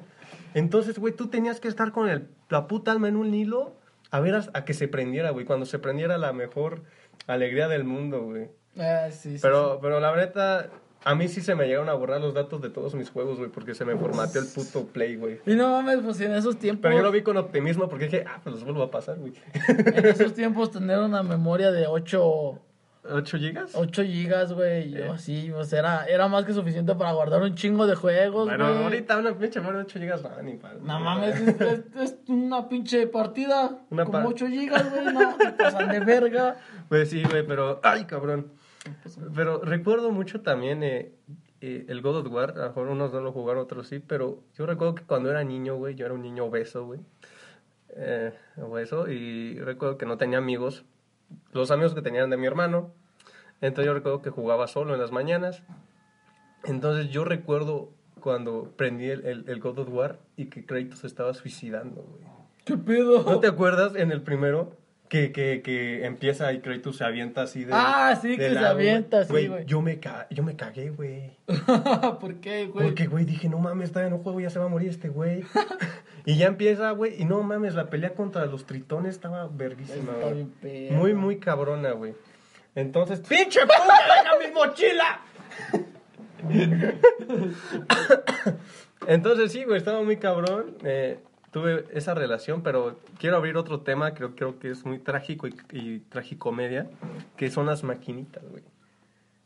[0.55, 3.77] Entonces, güey, tú tenías que estar con el, la puta alma en un hilo
[4.11, 5.47] a ver a, a que se prendiera, güey.
[5.47, 6.83] Cuando se prendiera la mejor
[7.27, 8.51] alegría del mundo, güey.
[8.79, 10.69] Ah, sí, sí, Pero, pero la neta,
[11.05, 13.51] a mí sí se me llegaron a borrar los datos de todos mis juegos, güey.
[13.51, 15.41] Porque se me formateó el puto play, güey.
[15.47, 16.83] Y no mames, pues en esos tiempos.
[16.83, 19.33] Pero yo lo vi con optimismo porque dije, ah, pues los vuelvo a pasar, güey.
[19.67, 22.59] En esos tiempos tener una memoria de 8,
[23.11, 23.71] ¿8 gigas?
[23.75, 24.95] 8 gigas, güey.
[24.97, 25.05] Eh.
[25.07, 28.59] Yo sí, pues era, era más que suficiente para guardar un chingo de juegos, güey.
[28.59, 30.75] Bueno, ahorita una pinche memoria de 8 gigas, no, ni para.
[30.75, 33.79] No mames, es, es- es una pinche partida.
[33.91, 35.15] Una como par- 8 gigas, güey.
[35.15, 36.57] No, pasan de verga.
[36.89, 37.81] Pues sí, güey, pero.
[37.83, 38.51] ¡Ay, cabrón!
[39.35, 41.13] Pero recuerdo mucho también eh,
[41.61, 42.51] eh, el God of War.
[42.53, 43.99] A lo mejor unos no lo jugaron, otros sí.
[43.99, 47.01] Pero yo recuerdo que cuando era niño, güey, yo era un niño obeso, güey.
[47.91, 49.09] Eh, obeso.
[49.09, 50.85] Y recuerdo que no tenía amigos.
[51.53, 52.93] Los amigos que tenían de mi hermano.
[53.61, 55.63] Entonces yo recuerdo que jugaba solo en las mañanas.
[56.65, 61.07] Entonces yo recuerdo cuando prendí el, el, el God of War y que Kratos se
[61.07, 62.39] estaba suicidando, güey.
[62.65, 63.23] ¿Qué pedo?
[63.23, 64.77] ¿No te acuerdas en el primero?
[65.09, 67.73] Que, que, que empieza y Kratos se avienta así de.
[67.75, 68.89] Ah, sí, de que se lado, güey.
[68.89, 69.65] avienta, sí, güey.
[69.65, 71.33] Yo me, ca- yo me cagué, güey.
[72.21, 72.87] ¿Por qué, güey?
[72.89, 75.45] Porque, güey, dije, no mames, todavía no juego, ya se va a morir este güey.
[76.27, 80.27] y ya empieza, güey, y no mames, la pelea contra los tritones estaba verguísima, Está
[80.61, 80.91] güey.
[80.91, 82.13] Muy, muy cabrona, güey.
[82.75, 85.21] Entonces, ¡pinche puta, deja mi mochila!
[89.07, 90.77] Entonces, sí, güey, estaba muy cabrón.
[90.85, 91.19] eh,
[91.51, 95.55] tuve esa relación, pero quiero abrir otro tema, creo, creo que es muy trágico y,
[95.73, 96.89] y tragicomedia,
[97.37, 98.63] que son las maquinitas, güey.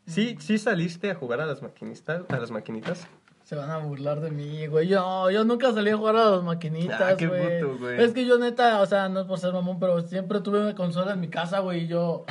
[0.05, 2.23] ¿Sí, ¿Sí saliste a jugar a las maquinitas?
[2.29, 3.07] A las maquinitas?
[3.45, 4.87] Se van a burlar de mí, güey.
[4.87, 7.61] Yo, yo nunca salí a jugar a las maquinitas, Ah, qué güey.
[7.61, 8.01] puto, güey.
[8.03, 10.75] Es que yo neta, o sea, no es por ser mamón, pero siempre tuve una
[10.75, 12.25] consola en mi casa, güey, y yo...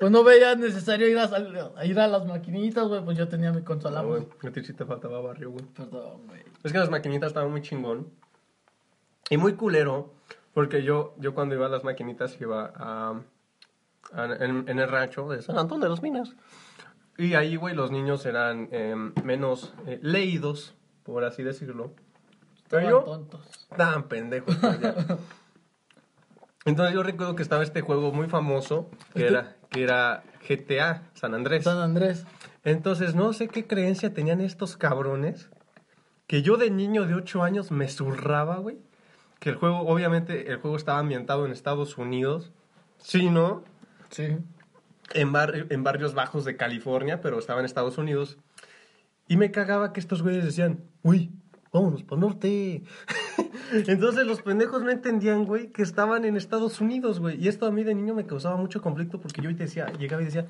[0.00, 1.30] Pues no veía necesario ir a,
[1.76, 4.24] a ir a las maquinitas, güey, pues yo tenía mi consola, Ah, pues.
[4.40, 5.64] güey, a ti sí te faltaba barrio, güey.
[5.66, 6.40] Perdón, güey.
[6.64, 8.08] Es que las maquinitas estaban muy chingón.
[9.30, 10.12] Y muy culero.
[10.52, 13.20] Porque yo, yo cuando iba a las maquinitas iba a,
[14.12, 16.32] a- en, en el rancho de San Antón de los Minas.
[17.18, 18.94] Y ahí, güey, los niños eran eh,
[19.24, 21.92] menos eh, leídos, por así decirlo.
[22.62, 23.44] Estaban yo, tontos.
[23.70, 24.56] Estaban pendejos.
[26.64, 31.34] Entonces yo recuerdo que estaba este juego muy famoso, que era, que era GTA San
[31.34, 31.64] Andrés.
[31.64, 32.24] San Andrés.
[32.64, 35.50] Entonces no sé qué creencia tenían estos cabrones,
[36.26, 38.78] que yo de niño de 8 años me zurraba, güey.
[39.44, 42.50] Que el juego, obviamente, el juego estaba ambientado en Estados Unidos.
[42.96, 43.62] Sí, ¿no?
[44.08, 44.38] Sí.
[45.12, 48.38] en, bar- en barrios bajos de California, pero estaba en Estados Unidos.
[49.28, 51.30] Y me cagaba que estos güeyes decían, uy,
[51.74, 52.84] vámonos para norte.
[53.72, 57.38] Entonces los pendejos no entendían, güey, que estaban en Estados Unidos, güey.
[57.42, 60.26] Y esto a mí de niño me causaba mucho conflicto porque yo decía, llegaba y
[60.26, 60.46] decía,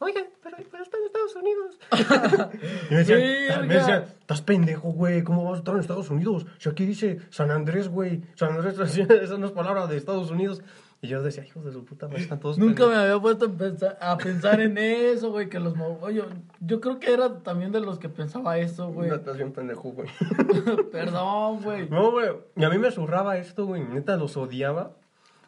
[0.00, 1.78] oye, pero, pero está en Estados Unidos.
[2.90, 6.46] y me decían, me decían, estás pendejo, güey, ¿cómo vas a estar en Estados Unidos?
[6.58, 8.22] Si aquí dice San Andrés, güey.
[8.34, 10.62] San Andrés, esa no es palabra de Estados Unidos.
[11.02, 12.94] Y yo decía, hijos de su puta madre, están todos Nunca pendejos".
[12.94, 15.74] me había puesto a pensar, a pensar en eso, güey, que los...
[16.00, 16.22] Oye,
[16.60, 19.10] yo creo que era también de los que pensaba eso, güey.
[19.10, 20.08] No, estás bien pendejo, güey.
[20.92, 21.90] Perdón, güey.
[21.90, 22.30] No, güey.
[22.56, 23.82] Y a mí me zurraba esto, güey.
[23.82, 24.92] Neta, los odiaba.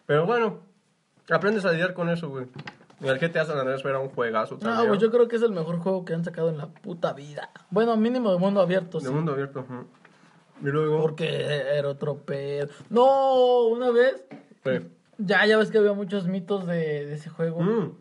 [0.04, 0.58] Pero bueno,
[1.30, 2.46] aprendes a lidiar con eso, güey.
[3.00, 4.76] El GTA San Andrés era un juegazo también.
[4.82, 7.12] No, güey, yo creo que es el mejor juego que han sacado en la puta
[7.12, 7.50] vida.
[7.70, 9.06] Bueno, mínimo de mundo abierto, sí.
[9.06, 9.60] De mundo abierto.
[9.60, 9.86] ujú.
[10.62, 11.02] Y luego...
[11.02, 12.68] Porque era otro pedo.
[12.88, 14.24] No, una vez.
[14.62, 14.82] pues,
[15.18, 17.60] Ya, ya ves que había muchos mitos de, de ese juego.
[17.60, 17.92] mm,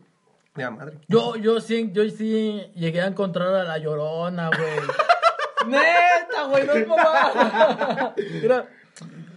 [0.56, 0.98] ya, madre.
[1.08, 4.70] Yo, yo sí, yo sí llegué a encontrar a la llorona, güey.
[5.66, 8.14] Neta, güey, no es mamada.
[8.42, 8.66] Era,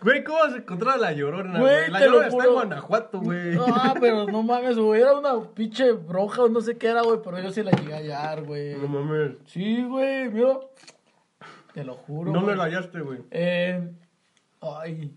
[0.01, 1.89] Güey, ¿cómo vas a encontrar a la Llorona, Güey?
[1.91, 2.53] La Llorona está en.
[2.53, 3.57] Guanajuato, güey.
[3.59, 5.01] Ah, pero no mames, güey.
[5.01, 7.19] Era una pinche broja o no sé qué era, güey.
[7.23, 8.75] Pero yo sí la llegué a hallar, güey.
[8.75, 9.37] No mames.
[9.45, 10.59] Sí, güey, mira.
[11.73, 12.31] Te lo juro.
[12.31, 13.19] ¿Dónde la hallaste, güey?
[13.31, 13.97] En.
[14.61, 15.13] Ay.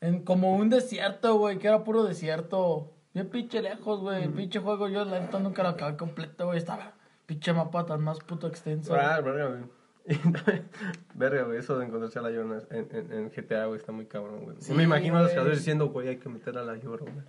[0.00, 2.92] En como un desierto, güey, que era puro desierto.
[3.14, 4.24] Bien pinche lejos, güey.
[4.24, 6.58] El pinche juego yo la neta nunca lo acabé completo, güey.
[6.58, 6.94] Estaba
[7.26, 8.94] pinche mapa tan más puto extenso.
[8.94, 9.81] Ah, verga, güey.
[11.14, 14.06] Verga, güey, eso de encontrarse a la Llorona en, en, en GTA, güey, está muy
[14.06, 14.56] cabrón, güey.
[14.58, 17.24] Sí, me imagino a los creadores diciendo, güey, hay que meter a la Llorona.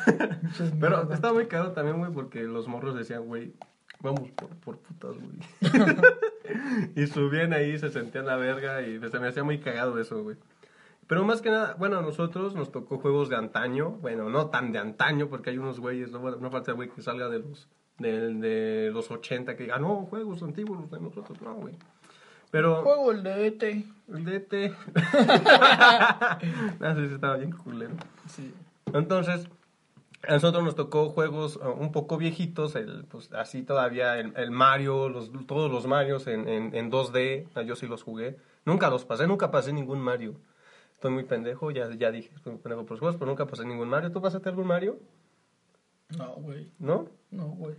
[0.80, 3.52] Pero estaba muy caro también, güey, porque los morros decían, güey,
[4.00, 6.92] vamos por, por putas, güey.
[6.96, 10.36] y subían ahí, se sentían la verga y se me hacía muy cagado eso, güey.
[11.08, 14.72] Pero más que nada, bueno, a nosotros nos tocó juegos de antaño, bueno, no tan
[14.72, 17.68] de antaño, porque hay unos güeyes, no, no falta güey que salga de los,
[17.98, 21.74] de, de los 80 que diga, no, juegos antiguos de nosotros, no, güey.
[22.52, 22.82] Pero...
[22.82, 23.62] Juego el de ET.
[23.62, 24.52] El DT.
[26.80, 27.94] no, sí, estaba bien culero.
[28.28, 28.52] Sí.
[28.92, 29.48] Entonces,
[30.28, 34.50] a nosotros nos tocó juegos uh, un poco viejitos, el, pues así todavía el, el
[34.50, 38.36] Mario, los, todos los Marios en, en, en 2D, ah, yo sí los jugué.
[38.66, 40.34] Nunca los pasé, nunca pasé ningún Mario.
[40.92, 43.64] Estoy muy pendejo, ya, ya dije, estoy muy pendejo por los juegos, pero nunca pasé
[43.64, 44.12] ningún Mario.
[44.12, 44.98] ¿Tú pasaste algún Mario?
[46.18, 46.70] No, güey.
[46.78, 47.08] ¿No?
[47.30, 47.76] No, güey.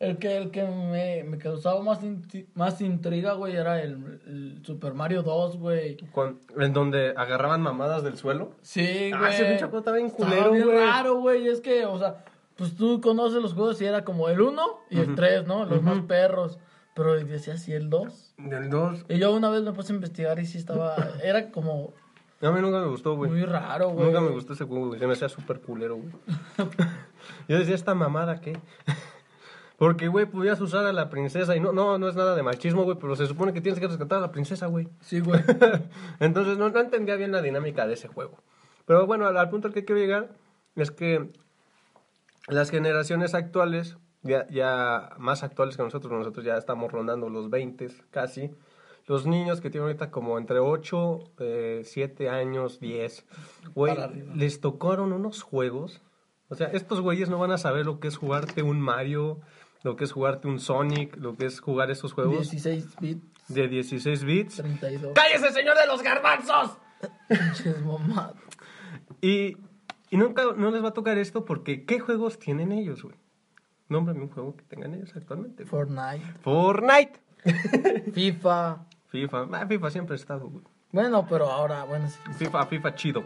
[0.00, 4.60] El que, el que me, me causaba más, inti- más intriga, güey, era el, el
[4.64, 5.98] Super Mario 2, güey.
[6.12, 8.52] Con- en donde agarraban mamadas del suelo.
[8.62, 9.34] Sí, Ah, güey.
[9.34, 10.62] ese pinche estaba bien culero, güey.
[10.62, 11.46] raro, güey.
[11.48, 12.24] Es que, o sea,
[12.56, 15.66] pues tú conoces los juegos y era como el 1 y el 3, ¿no?
[15.66, 16.58] Los más perros.
[16.94, 18.34] Pero decía así el 2.
[18.38, 19.04] Del 2.
[19.10, 20.96] Y yo una vez me puse a investigar y sí estaba...
[21.22, 21.92] Era como
[22.40, 23.30] A mí nunca me gustó, güey.
[23.30, 24.06] muy raro, güey.
[24.06, 24.98] Nunca me gustó ese juego, güey.
[24.98, 26.10] Se me hacía súper culero, güey.
[27.48, 28.58] Yo decía, ¿esta mamada qué?
[29.80, 32.84] Porque, güey, podías usar a la princesa y no, no, no es nada de machismo,
[32.84, 34.90] güey, pero se supone que tienes que rescatar a la princesa, güey.
[35.00, 35.40] Sí, güey.
[36.20, 38.36] Entonces no, no entendía bien la dinámica de ese juego.
[38.84, 40.36] Pero bueno, al, al punto al que quiero llegar
[40.76, 41.30] es que
[42.46, 47.88] las generaciones actuales, ya, ya más actuales que nosotros, nosotros ya estamos rondando los 20
[48.10, 48.50] casi.
[49.06, 53.24] Los niños que tienen ahorita como entre 8, eh, 7 años, 10,
[53.74, 53.96] güey,
[54.34, 56.02] les tocaron unos juegos
[56.50, 59.40] O sea, estos güeyes no van a saber lo que es jugarte un Mario,
[59.82, 63.68] lo que es jugarte un Sonic, lo que es jugar esos juegos 16 bits, de
[63.68, 64.56] 16 bits.
[64.56, 65.12] 32.
[65.14, 66.76] ¡Cállese, señor de los garbanzos!
[69.20, 69.56] Y,
[70.10, 73.16] y nunca no les va a tocar esto porque ¿qué juegos tienen ellos, güey?
[73.88, 75.64] Nómbrame un juego que tengan ellos actualmente.
[75.64, 75.70] güey.
[75.70, 77.20] Fortnite, Fortnite.
[78.12, 78.86] FIFA.
[79.08, 79.48] FIFA.
[79.52, 80.64] Ah, FIFA siempre ha estado, güey.
[80.92, 83.24] Bueno, pero ahora, bueno, sí, FIFA, FIFA chido.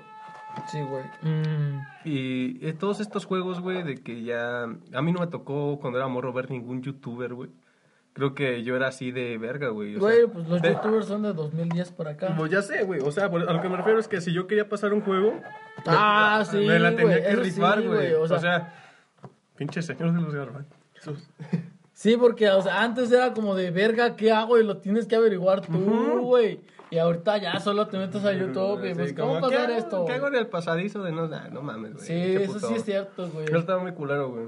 [0.71, 1.05] Sí, güey.
[1.23, 4.65] Mm, Y eh, todos estos juegos, güey, de que ya...
[4.65, 7.51] A mí no me tocó cuando era morro ver ningún youtuber, güey.
[8.13, 9.97] Creo que yo era así de verga, güey.
[9.97, 12.35] o sea, Güey, pues los de- youtubers son de 2010 para acá.
[12.37, 13.01] Pues ya sé, güey.
[13.01, 15.41] O sea, a lo que me refiero es que si yo quería pasar un juego...
[15.87, 17.89] Ah, me- sí, Me la tenía güey, que eso rifar, güey.
[18.11, 18.75] güey, o o, sea, sea-
[19.57, 21.29] Pinche señor de los garbanzos.
[21.93, 24.59] Sí, porque o sea, antes era como de verga, ¿qué hago?
[24.59, 25.73] Y lo tienes que averiguar tú,
[26.23, 26.61] güey.
[26.95, 30.05] Y ahorita ya solo te metes a YouTube y pues, ¿cómo ¿qué pasar hago- esto?
[30.05, 31.27] ¿Qué hago en el pasadizo de no?
[31.27, 32.07] Nah, no mames, güey.
[32.07, 33.47] Sí, qué eso sí es cierto, güey.
[33.51, 34.47] Yo estaba muy culero, güey.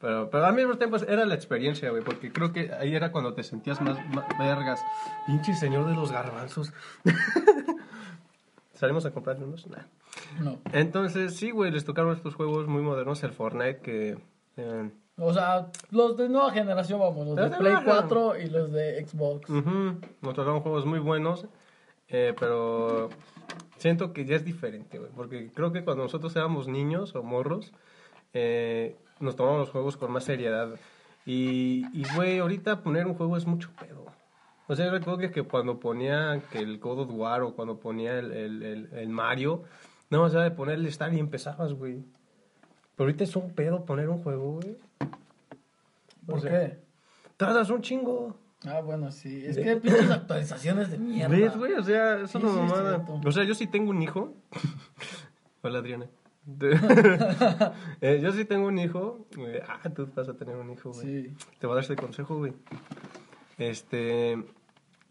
[0.00, 3.34] Pero, pero al mismo tiempo era la experiencia, güey, porque creo que ahí era cuando
[3.34, 4.80] te sentías más, más vergas.
[5.26, 6.72] Pinche señor de los garbanzos.
[8.74, 9.66] ¿Salimos a comprarle unos?
[9.66, 9.82] Nah.
[10.40, 10.58] No.
[10.72, 14.18] Entonces, sí, güey, les tocaron estos juegos muy modernos, el Fortnite, que...
[14.56, 18.50] eh, O sea, los de nueva generación, vamos, los de de Play nueva 4 y
[18.50, 19.50] los de Xbox.
[19.50, 21.46] ujú, nos tocaron juegos muy buenos,
[22.08, 23.08] eh, pero
[23.78, 27.72] siento que ya es diferente, güey, porque creo que cuando nosotros éramos niños o morros,
[28.32, 30.68] eh, nos tomamos los juegos con más seriedad.
[31.26, 34.06] Y, y, güey, ahorita poner un juego es mucho pedo.
[34.66, 38.18] O sea, yo recuerdo que cuando ponía que el God of War o cuando ponía
[38.18, 39.64] el, el, el, el Mario,
[40.10, 42.04] no más era de ponerle Star y empezabas, güey.
[42.98, 44.76] Pero ahorita es un pedo poner un juego, güey.
[46.26, 46.78] ¿Por o sea, qué?
[47.36, 48.36] Tardas un chingo.
[48.66, 49.46] Ah, bueno, sí.
[49.46, 51.28] Es que pinches actualizaciones de mierda.
[51.36, 51.74] ¿Ves, güey?
[51.74, 53.06] O sea, es Sí, una sí, mamada.
[53.24, 54.34] o sea, yo sí tengo un hijo.
[55.62, 56.06] Hola, Adriana.
[58.00, 59.28] Eh, yo sí tengo un hijo.
[59.38, 61.06] Eh, ah, tú vas a tener un hijo, güey.
[61.06, 61.34] Sí.
[61.60, 62.52] Te voy a dar este consejo, güey.
[63.58, 64.42] Este.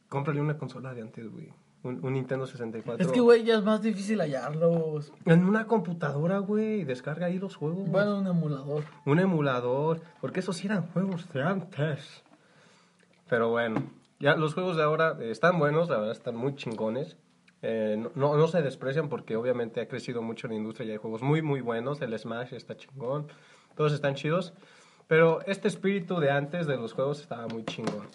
[0.10, 1.54] Cómprale una consola de antes, güey.
[1.84, 3.05] Un, un Nintendo 64.
[3.05, 5.13] Es que, güey, ya es más difícil hallarlos.
[5.25, 6.84] En una computadora, güey.
[6.84, 7.89] Descarga ahí los juegos.
[7.89, 8.84] Bueno, un emulador.
[9.05, 10.01] Un emulador.
[10.19, 12.23] Porque esos sí eran juegos de antes.
[13.30, 13.84] Pero bueno.
[14.19, 17.17] Ya los juegos de ahora eh, están buenos, la verdad, están muy chingones.
[17.61, 20.97] Eh, no, no, no se desprecian porque obviamente ha crecido mucho la industria y hay
[20.97, 22.01] juegos muy, muy buenos.
[22.01, 23.28] El Smash está chingón.
[23.75, 24.53] Todos están chidos.
[25.07, 28.07] Pero este espíritu de antes de los juegos estaba muy chingón.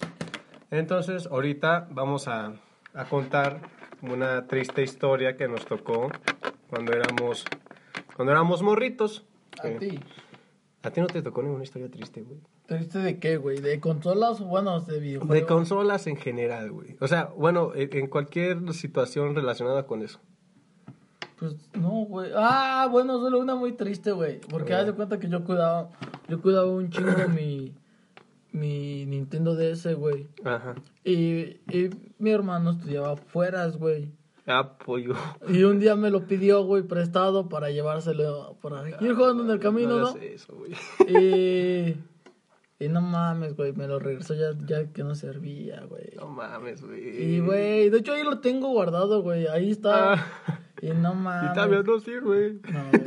[0.70, 2.52] Entonces, ahorita vamos a,
[2.94, 3.60] a contar
[4.02, 6.08] una triste historia que nos tocó
[6.68, 7.44] cuando éramos,
[8.16, 9.24] cuando éramos morritos.
[9.62, 10.00] A Eh, ti.
[10.82, 12.40] A ti no te tocó ninguna historia triste, güey.
[12.66, 13.60] ¿Triste de qué, güey?
[13.60, 15.34] ¿De consolas o bueno, de videojuegos?
[15.34, 16.96] De consolas en general, güey.
[17.00, 20.20] O sea, bueno, en, en cualquier situación relacionada con eso.
[21.38, 22.30] Pues no, güey.
[22.34, 24.40] Ah, bueno, solo una muy triste, güey.
[24.48, 25.90] Porque haz de cuenta que yo cuidaba,
[26.28, 27.72] yo cuidaba un chingo mi,
[28.52, 30.28] mi Nintendo DS, güey.
[30.44, 30.74] Ajá.
[31.04, 34.12] Y, y mi hermano estudiaba afueras, güey.
[34.46, 35.14] Apoyo.
[35.48, 39.60] Y un día me lo pidió, güey, prestado para llevárselo para ir jugando en el
[39.60, 40.08] camino, ¿no?
[40.08, 40.72] hagas eso, güey.
[41.08, 41.96] Y,
[42.84, 46.10] y no mames, güey, me lo regresó ya, ya que no servía, güey.
[46.16, 47.34] No mames, güey.
[47.34, 50.14] Y, güey, de hecho ahí lo tengo guardado, güey, ahí está.
[50.14, 50.60] Ah.
[50.80, 51.52] Y no mames.
[51.52, 52.58] Y también no sirve.
[52.72, 53.02] No, güey.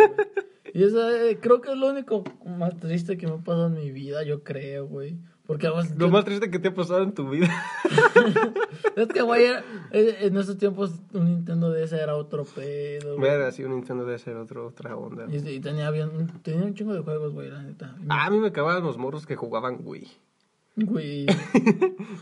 [0.76, 3.76] Y eso eh, creo que es lo único más triste que me ha pasado en
[3.76, 5.18] mi vida, yo creo, güey.
[5.48, 7.48] Porque Lo yo- más triste que te ha pasado en tu vida.
[8.96, 13.18] es que, güey, era- eh, en esos tiempos un Nintendo DS era otro pedo.
[13.18, 13.30] güey.
[13.44, 15.28] Así un Nintendo debe ser otro, otra onda.
[15.30, 17.96] Y, y tenía, bien, tenía un chingo de juegos, güey, la neta.
[18.10, 20.08] Ah, a mí me cagaban los morros que jugaban, güey.
[20.78, 21.26] Güey.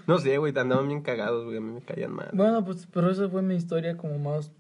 [0.05, 1.57] No sé, güey, andaban bien cagados, güey.
[1.57, 2.29] A mí me caían mal.
[2.33, 4.51] Bueno, pues, pero esa fue mi historia como más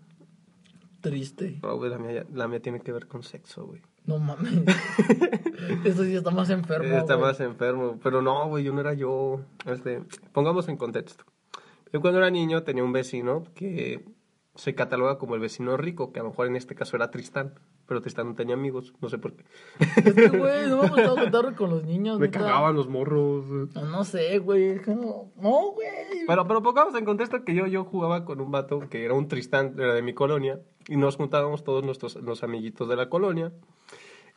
[1.01, 1.59] triste.
[1.61, 3.81] Pero, güey, la mía, la mía tiene que ver con sexo, güey.
[4.05, 4.51] No mames.
[5.85, 6.95] Eso sí está más enfermo.
[6.97, 7.99] Está más enfermo.
[8.03, 9.41] Pero no, güey, yo no era yo.
[9.65, 10.01] Este,
[10.33, 11.23] pongamos en contexto.
[11.91, 14.03] Yo cuando era niño tenía un vecino que
[14.55, 17.53] se cataloga como el vecino rico, que a lo mejor en este caso era Tristán,
[17.87, 19.43] pero Tristán no tenía amigos, no sé por qué.
[19.79, 22.19] Es que, güey, no me ha gustado contarlo con los niños.
[22.19, 22.39] Me neta.
[22.39, 23.45] cagaban los morros.
[23.73, 24.79] No, no sé, güey.
[24.85, 25.87] no, güey.
[26.27, 29.27] Pero, pero pongamos en contexto que yo, yo jugaba con un vato que era un
[29.27, 33.51] Tristán, era de mi colonia, y nos juntábamos todos nuestros los amiguitos de la colonia.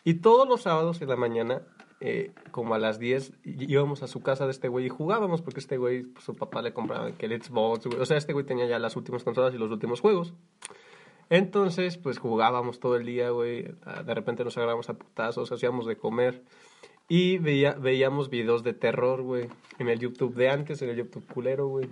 [0.05, 1.63] Y todos los sábados en la mañana,
[2.01, 5.43] eh, como a las 10, í- íbamos a su casa de este güey y jugábamos,
[5.43, 7.99] porque este güey, pues, su papá le compraba que el Xbox, güey.
[8.01, 10.33] o sea, este güey tenía ya las últimas consolas y los últimos juegos.
[11.29, 13.75] Entonces, pues jugábamos todo el día, güey.
[13.85, 16.43] Ah, De repente nos agarramos a putazos, hacíamos de comer.
[17.09, 19.49] Y veía, veíamos videos de terror, güey.
[19.79, 21.89] En el YouTube de antes, en el YouTube culero, güey.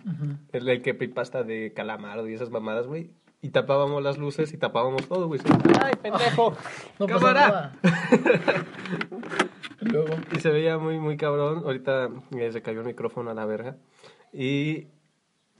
[0.52, 3.10] El, el que pasta de calamardo y esas mamadas, güey.
[3.44, 5.38] Y tapábamos las luces y tapábamos todo, güey.
[5.82, 6.56] ¡Ay, pendejo!
[6.98, 7.72] No pasa ¡Cámara!
[7.82, 8.64] nada.
[9.80, 10.14] Y Luego.
[10.34, 11.58] Y se veía muy, muy cabrón.
[11.64, 13.76] Ahorita eh, se cayó el micrófono a la verga.
[14.32, 14.86] Y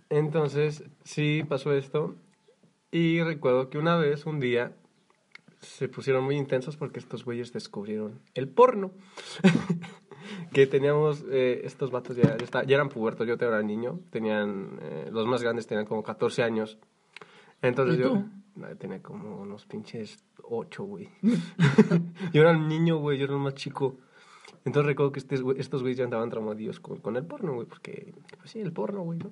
[0.09, 2.15] entonces, sí pasó esto.
[2.91, 4.73] Y recuerdo que una vez, un día,
[5.61, 8.93] se pusieron muy intensos porque estos güeyes descubrieron el porno.
[10.55, 14.01] que teníamos, eh, estos vatos ya, ya, está- ya eran pubertos, yo era niño.
[14.11, 16.79] Tenían, eh, los más grandes tenían como 14 años.
[17.67, 18.25] Entonces ¿Y yo tú?
[18.79, 21.09] tenía como unos pinches 8, güey.
[22.33, 23.97] yo era un niño, güey, yo era el más chico.
[24.65, 27.67] Entonces recuerdo que estos, güey- estos güeyes ya andaban traumadillos con, con el porno, güey,
[27.67, 29.31] porque, pues sí, el porno, güey, ¿no?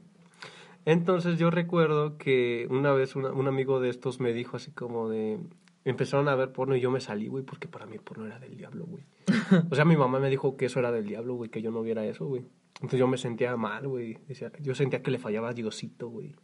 [0.85, 5.09] Entonces yo recuerdo que una vez una- un amigo de estos me dijo así como
[5.09, 5.39] de...
[5.85, 8.39] Empezaron a ver porno y yo me salí, güey, porque para mí el porno era
[8.39, 9.05] del diablo, güey.
[9.71, 11.83] O sea, mi mamá me dijo que eso era del diablo, güey, que yo no
[11.83, 12.45] viera eso, güey.
[12.77, 14.19] Entonces yo me sentía mal, güey.
[14.61, 16.35] Yo sentía que le fallaba a Diosito, güey.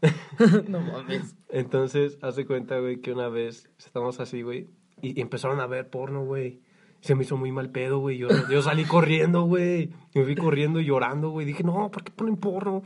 [0.68, 1.36] No mames.
[1.48, 4.68] Entonces, hace cuenta, güey, que una vez estábamos así, güey,
[5.02, 6.60] y, y empezaron a ver porno, güey.
[7.00, 8.18] Se me hizo muy mal pedo, güey.
[8.18, 9.90] Yo, yo salí corriendo, güey.
[10.14, 11.46] Me fui corriendo y llorando, güey.
[11.46, 12.82] Dije, no, ¿por qué ponen porno?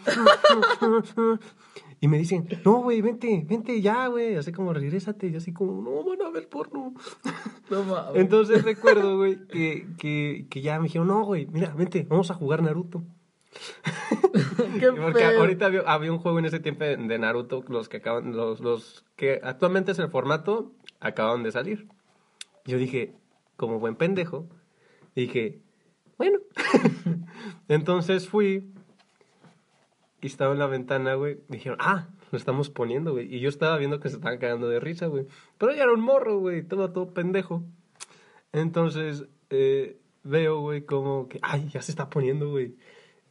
[2.03, 4.35] Y me dicen, no, güey, vente, vente ya, güey.
[4.37, 5.28] Así como, regrésate.
[5.28, 6.95] Y así como, no, van a ver porno.
[7.70, 8.16] No mames.
[8.16, 12.35] Entonces recuerdo, güey, que, que, que ya me dijeron, no, güey, mira, vente, vamos a
[12.35, 13.03] jugar Naruto.
[14.80, 15.40] Qué Porque pedo.
[15.40, 19.05] ahorita había, había un juego en ese tiempo de Naruto, los que acaban, los, los
[19.16, 21.88] que actualmente es el formato, acaban de salir.
[22.64, 23.14] Yo dije,
[23.57, 24.48] como buen pendejo,
[25.14, 25.61] dije,
[26.18, 26.38] bueno.
[27.68, 28.72] Entonces fui
[30.20, 31.40] y estaba en la ventana, güey.
[31.48, 33.34] Dijeron, ah, lo estamos poniendo, güey.
[33.34, 35.26] Y yo estaba viendo que se estaban cagando de risa, güey.
[35.59, 37.62] Pero ya era un morro, güey, todo, todo pendejo.
[38.53, 42.76] Entonces eh, veo, güey, como que, ay, ya se está poniendo, güey.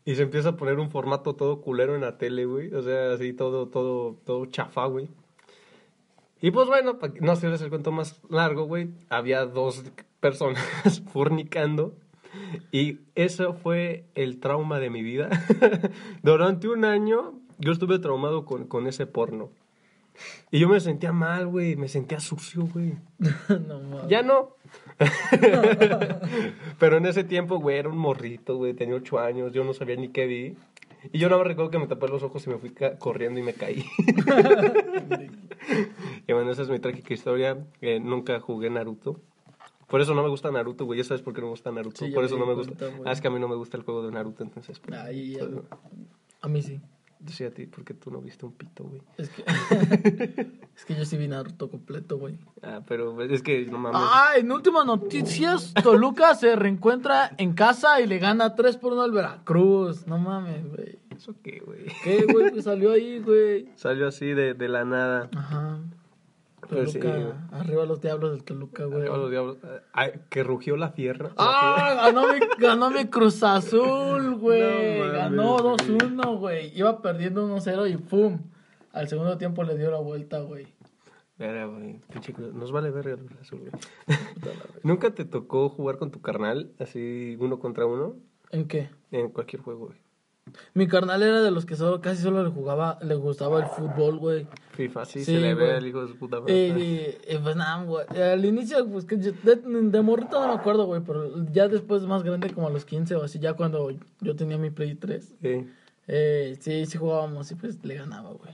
[0.10, 2.74] Y se empieza a poner un formato todo culero en la tele, güey.
[2.74, 5.08] O sea, así todo, todo, todo chafa, güey.
[6.42, 8.90] Y pues bueno, pa- no hacerles el cuento más largo, güey.
[9.10, 9.84] Había dos
[10.20, 10.64] personas
[11.14, 11.94] fornicando.
[12.72, 15.30] Y eso fue el trauma de mi vida.
[16.24, 19.52] Durante un año yo estuve traumado con, con ese porno.
[20.52, 21.76] Y yo me sentía mal, güey.
[21.76, 22.94] Me sentía sucio, güey.
[23.68, 24.08] no mames.
[24.08, 24.56] Ya no.
[26.80, 28.74] Pero en ese tiempo, güey, era un morrito, güey.
[28.74, 29.54] Tenía ocho años.
[29.54, 30.58] Yo no sabía ni qué vi.
[31.14, 33.44] Y yo no me recuerdo que me tapé los ojos y me fui corriendo y
[33.44, 33.86] me caí.
[36.28, 37.58] y bueno, esa es mi trágica historia.
[37.82, 39.22] Eh, nunca jugué Naruto.
[39.88, 41.00] Por eso no me gusta Naruto, güey.
[41.00, 42.06] Ya sabes por qué no me gusta Naruto.
[42.06, 42.74] Sí, por eso no me gusta.
[43.06, 44.80] Ah, es que a mí no me gusta el juego de Naruto, entonces.
[44.80, 45.50] pues, Ay, pues,
[46.42, 46.80] a mí sí.
[47.28, 49.02] Sí, a ti, porque tú no viste un pito, güey.
[49.18, 49.44] Es que,
[50.76, 52.38] es que yo sí vi Naruto completo, güey.
[52.64, 54.02] Ah, pero es que no mames.
[54.02, 59.02] Ah, en últimas noticias, Toluca se reencuentra en casa y le gana 3 por 1
[59.02, 60.08] al Veracruz.
[60.08, 60.98] No mames, güey.
[61.16, 61.86] ¿Eso qué, güey?
[62.04, 62.52] ¿Qué, güey?
[62.52, 63.68] Pues salió ahí, güey.
[63.76, 65.30] Salió así de, de la nada.
[65.36, 65.80] Ajá.
[66.70, 67.34] Pues sí, Toluca, güey.
[67.52, 69.02] arriba los diablos del Toluca, güey.
[69.02, 69.58] Arriba los diablos.
[69.92, 71.32] Ay, que rugió la fierra.
[71.38, 75.00] Ah, ganó mi, ganó mi Cruz Azul, güey.
[75.00, 75.76] No ganó güey.
[75.78, 76.78] 2-1, güey.
[76.78, 78.40] Iba perdiendo 1-0 y ¡pum!
[78.94, 80.68] Al segundo tiempo le dio la vuelta, güey.
[81.40, 82.00] Verga, güey.
[82.54, 83.72] Nos vale verga el Cruz Azul, güey.
[84.84, 88.16] ¿Nunca te tocó jugar con tu carnal así uno contra uno?
[88.52, 88.90] ¿En qué?
[89.12, 89.98] En cualquier juego, güey.
[90.74, 94.18] Mi carnal era de los que solo, casi solo le jugaba, le gustaba el fútbol,
[94.20, 94.48] güey.
[94.72, 96.58] FIFA, sí, Sí, se le ve al hijo de su puta Y, madre.
[96.80, 98.06] y- y, pues nada, güey.
[98.22, 102.04] Al inicio, pues que yo- de, de morrito no me acuerdo, güey, pero ya después
[102.04, 103.92] más grande, como a los 15 o así, ya cuando
[104.22, 105.68] yo tenía mi Play 3, Sí.
[106.08, 108.54] eh, sí, sí jugábamos y pues le ganaba, güey.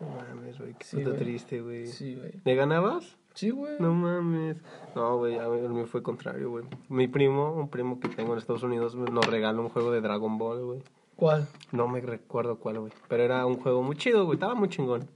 [0.00, 0.74] No mames, güey.
[0.74, 1.20] Qué Sí, puta güey.
[1.20, 1.86] triste, güey.
[1.86, 2.32] Sí, güey.
[2.44, 3.16] ¿Le ganabas?
[3.32, 3.74] Sí, güey.
[3.80, 4.56] No mames.
[4.94, 6.64] No, güey, a mí a mí fue contrario, güey.
[6.88, 10.36] Mi primo, un primo que tengo en Estados Unidos, nos regaló un juego de Dragon
[10.38, 10.82] Ball, güey.
[11.16, 11.48] ¿Cuál?
[11.72, 12.92] No me recuerdo cuál, güey.
[13.08, 14.36] Pero era un juego muy chido, güey.
[14.36, 15.08] Estaba muy chingón.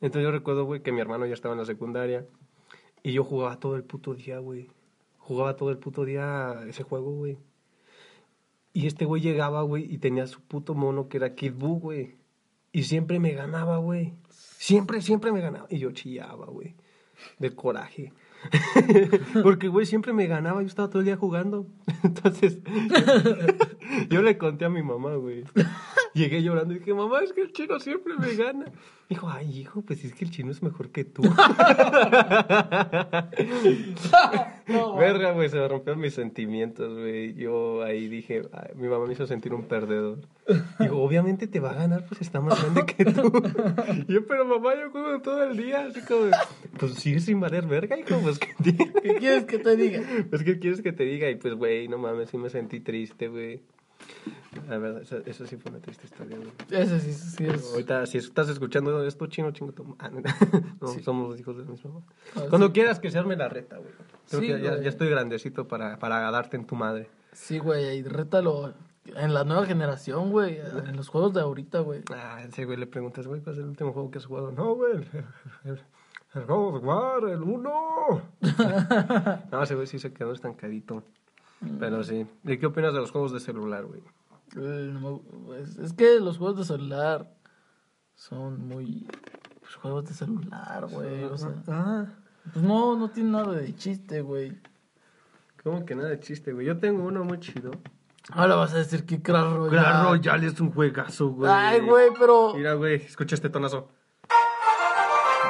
[0.00, 2.26] Entonces yo recuerdo, güey, que mi hermano ya estaba en la secundaria.
[3.02, 4.68] Y yo jugaba todo el puto día, güey.
[5.18, 7.38] Jugaba todo el puto día ese juego, güey.
[8.72, 12.16] Y este güey llegaba, güey, y tenía su puto mono que era Kid Buu, güey.
[12.72, 14.14] Y siempre me ganaba, güey.
[14.30, 15.66] Siempre, siempre me ganaba.
[15.70, 16.74] Y yo chillaba, güey.
[17.38, 18.12] Del coraje.
[19.42, 20.60] Porque, güey, siempre me ganaba.
[20.62, 21.66] Yo estaba todo el día jugando.
[22.02, 22.58] Entonces,
[24.08, 25.44] yo le conté a mi mamá, güey.
[26.14, 28.72] Llegué llorando y dije, mamá, es que el chino siempre me gana.
[29.08, 31.22] Dijo, ay, hijo, pues es que el chino es mejor que tú.
[34.98, 37.34] Verga, güey, se me rompieron mis sentimientos, güey.
[37.34, 40.18] Yo ahí dije, ay, mi mamá me hizo sentir un perdedor.
[40.78, 43.32] Digo, obviamente te va a ganar, pues está más grande que tú.
[44.08, 45.86] yo, pero mamá, yo juego todo el día.
[45.86, 46.30] Así como,
[46.78, 48.54] pues sigue sin valer verga, hijo, pues que
[49.02, 50.02] ¿Qué quieres que te diga?
[50.28, 51.30] Pues, ¿qué quieres que te diga?
[51.30, 53.62] Y pues, güey, no mames, sí me sentí triste, güey.
[54.68, 55.02] La verdad,
[55.32, 56.50] sí fue una triste historia, güey.
[56.70, 57.70] Ese sí, sí es.
[57.72, 60.10] Ahorita, si estás escuchando esto, chino, chingo ah,
[60.80, 61.02] No, Sí.
[61.02, 62.02] somos los hijos del mismo.
[62.36, 62.72] Ah, Cuando sí.
[62.72, 63.90] quieras que se arme la reta, güey.
[64.28, 67.08] Creo Sí, que ya, ya estoy grandecito para, para darte en tu madre.
[67.32, 70.58] Sí, güey, y rétalo en la nueva generación, güey.
[70.86, 72.02] En los juegos de ahorita, güey.
[72.14, 74.50] Ah, ese güey le preguntas, güey, ¿cuál es el último juego que has jugado?
[74.52, 74.94] No, güey,
[75.64, 78.22] el God of War, el 1.
[79.52, 81.02] no, ese güey sí se quedó estancadito.
[81.80, 82.26] Pero sí.
[82.44, 84.02] ¿Y qué opinas de los juegos de celular, güey?
[84.54, 87.34] Me- Es, que los juegos de celular
[88.14, 89.06] son muy.
[89.60, 91.24] Pues, juegos de celular, güey.
[91.24, 92.06] O sea, Ah,
[92.52, 94.58] pues no, no tiene nada de chiste, güey.
[95.62, 96.66] ¿cómo que nada de chiste, güey?
[96.66, 97.72] Yo tengo uno muy chido.
[98.30, 99.68] Ahora vas a decir que Crash Royale.
[99.70, 101.50] Claro, Royale es un juegazo, güey.
[101.52, 102.54] Ay, güey, pero.
[102.54, 103.88] Mira, güey, escucha este tonazo.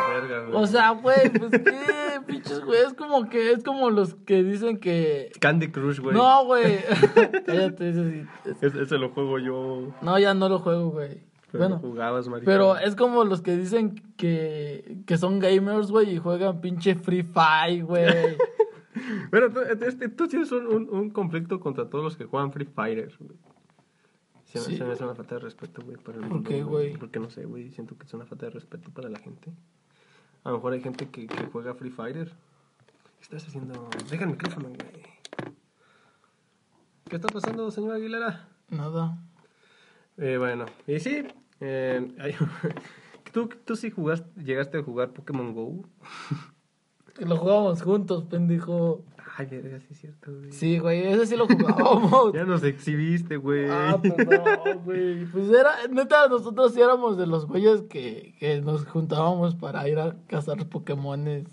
[0.09, 0.57] Verga, güey.
[0.63, 1.87] O sea, güey, pues qué,
[2.29, 2.81] pinches, güey.
[2.83, 5.33] Es como que, es como los que dicen que.
[5.41, 6.15] Candy Crush, güey.
[6.17, 6.79] No, güey.
[7.47, 8.27] Cállate, ese sí.
[8.45, 9.93] es- Ese, ese lo juego yo.
[10.03, 11.27] No, ya no lo juego, güey.
[11.51, 16.19] Pero Bueno, jugabas, pero es como los que dicen que, que son gamers, güey, y
[16.19, 18.07] juegan pinche Free Fire, güey.
[19.31, 22.67] Bueno, tú, este, tú tienes un, un, un conflicto contra todos los que juegan Free
[22.67, 23.31] Fighters, güey.
[24.45, 24.77] Se, me- Sí.
[24.77, 26.97] se me hace una falta de respeto, güey, para el ¿Por mundo, qué, güey?
[26.97, 29.53] Porque no sé, güey, siento que es una falta de respeto para la gente.
[30.49, 32.29] A lo mejor hay gente que, que juega Free Fighter.
[33.19, 33.87] ¿Qué estás haciendo?
[34.11, 35.03] Deja el micrófono, güey.
[37.07, 38.49] ¿Qué está pasando, señor Aguilera?
[38.71, 39.19] Nada.
[40.17, 41.29] Eh, bueno, y sí,
[41.61, 42.35] eh, hay-
[43.35, 45.85] ¿tú, tú sí jugaste, llegaste a jugar Pokémon GO.
[47.19, 49.05] Lo jugábamos juntos, pendejo.
[49.39, 50.51] Ay, verga, sí es cierto, güey.
[50.51, 52.33] Sí, güey, ese sí lo jugábamos.
[52.35, 53.69] Ya nos exhibiste, güey.
[53.71, 55.27] Ah, perdón, güey.
[55.27, 60.01] Pues era, neta, nosotros sí éramos de los güeyes que, que nos juntábamos para ir
[60.01, 61.47] a cazar Pokémones.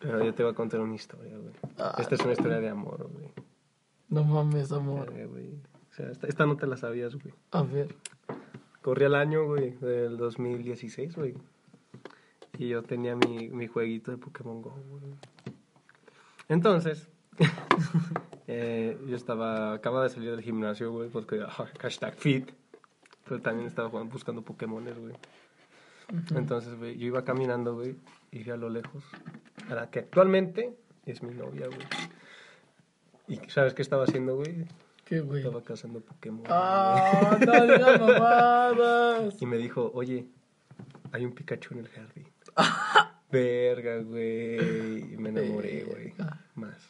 [0.00, 1.52] Pero yo te voy a contar una historia, güey.
[1.78, 3.30] Ah, esta es una historia de amor, güey.
[4.08, 5.12] No mames, amor.
[5.12, 5.50] Verga, güey.
[5.52, 7.32] O sea, esta, esta no te la sabías, güey.
[7.52, 7.94] A ver.
[8.82, 11.34] Corría el año, güey, del 2016, güey.
[12.58, 15.14] Y yo tenía mi, mi jueguito de Pokémon Go, güey.
[16.48, 17.08] Entonces,
[18.46, 22.50] eh, yo estaba, acababa de salir del gimnasio, güey, porque ah, hashtag fit.
[23.24, 25.14] Pero también estaba jugando, buscando Pokémones, güey.
[26.34, 27.96] Entonces, güey, yo iba caminando, güey,
[28.32, 29.04] y vi a lo lejos
[29.68, 30.76] a la que actualmente
[31.06, 31.78] es mi novia, güey.
[33.28, 34.66] ¿Y sabes qué estaba haciendo, güey?
[35.04, 35.42] ¿Qué, güey?
[35.42, 36.44] Estaba cazando Pokémon.
[36.48, 39.40] Ah, no digas mamadas.
[39.40, 40.26] Y me dijo, oye,
[41.12, 42.26] hay un Pikachu en el jardín.
[43.30, 45.14] Verga, güey.
[45.14, 46.14] Y me enamoré, güey.
[46.54, 46.89] Más.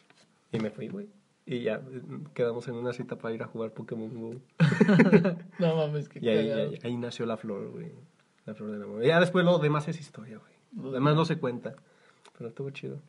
[0.51, 1.07] Y me fui, güey.
[1.45, 2.01] Y ya eh,
[2.33, 4.41] quedamos en una cita para ir a jugar Pokémon Go.
[5.59, 6.69] No mames, qué Y ahí, cagado.
[6.69, 7.91] ahí- ahí nació la flor, güey.
[8.45, 9.03] La flor del amor.
[9.03, 10.51] Y ya después lo demás es historia, güey.
[10.75, 11.75] Lo demás no se cuenta.
[12.37, 12.99] Pero estuvo chido.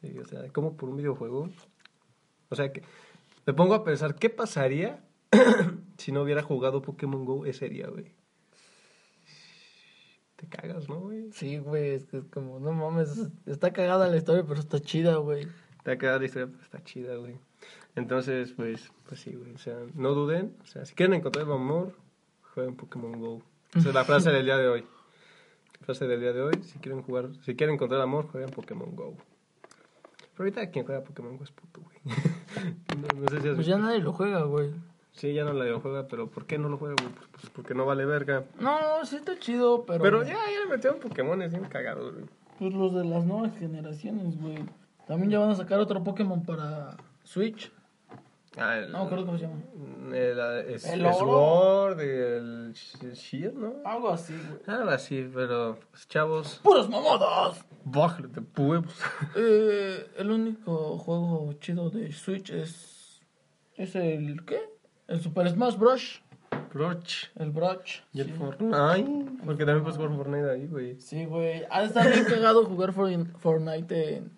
[0.00, 1.50] Sí, o sea, como por un videojuego.
[2.48, 2.82] O sea, que
[3.46, 5.04] me pongo a pensar, ¿qué pasaría
[5.98, 8.06] si no hubiera jugado Pokémon Go ese día, güey?
[10.36, 11.32] Te cagas, ¿no, güey?
[11.32, 15.16] Sí, güey, es que es como, no mames, está cagada la historia, pero está chida,
[15.16, 15.48] güey.
[15.82, 17.36] Te ha quedado la historia, pero está chida, güey.
[17.96, 19.52] Entonces, pues, pues sí, güey.
[19.54, 20.54] O sea, no duden.
[20.62, 21.94] O sea, si quieren encontrar el amor,
[22.54, 23.42] jueguen Pokémon Go.
[23.74, 24.84] Esa es la frase del día de hoy.
[25.82, 26.54] Frase del día de hoy.
[26.62, 29.14] Si quieren jugar, si quieren encontrar el amor, jueguen Pokémon Go.
[30.34, 31.96] Pero ahorita quien juega Pokémon Go es puto, güey.
[33.14, 33.78] no, no sé si has Pues ya visto.
[33.88, 34.70] nadie lo juega, güey.
[35.12, 37.12] Sí, ya no lo juega, pero ¿por qué no lo juega, güey?
[37.12, 38.44] Pues, pues porque no vale verga.
[38.60, 40.00] No, sí está chido, pero...
[40.00, 42.24] Pero ya, ya le metieron Pokémon, es bien cagado, güey.
[42.60, 44.58] Pues los de las nuevas generaciones, güey.
[45.08, 47.72] También ya van a sacar otro Pokémon para Switch.
[48.56, 49.60] Ah, el, No acuerdo cómo se llama.
[50.14, 50.38] El,
[50.74, 51.14] es, El oro.
[51.14, 53.74] Sword, el Sh- Shield, ¿no?
[53.84, 54.76] Algo así, güey.
[54.78, 57.64] Algo así, pero pues, chavos, ¡Puras mamadas!
[57.84, 58.94] bájale de pueblos.
[59.36, 63.20] Eh, el único juego chido de Switch es...
[63.76, 64.60] ¿Es el qué?
[65.06, 66.22] El Super Smash Bros.
[66.74, 67.30] Broch.
[67.36, 68.02] El Broch.
[68.12, 68.32] Y el sí.
[68.32, 69.30] Fortnite.
[69.44, 71.00] Porque también puedes jugar Fortnite ahí, güey.
[71.00, 71.64] Sí, güey.
[71.70, 74.37] Ha de estar bien cagado jugar For- Fortnite en,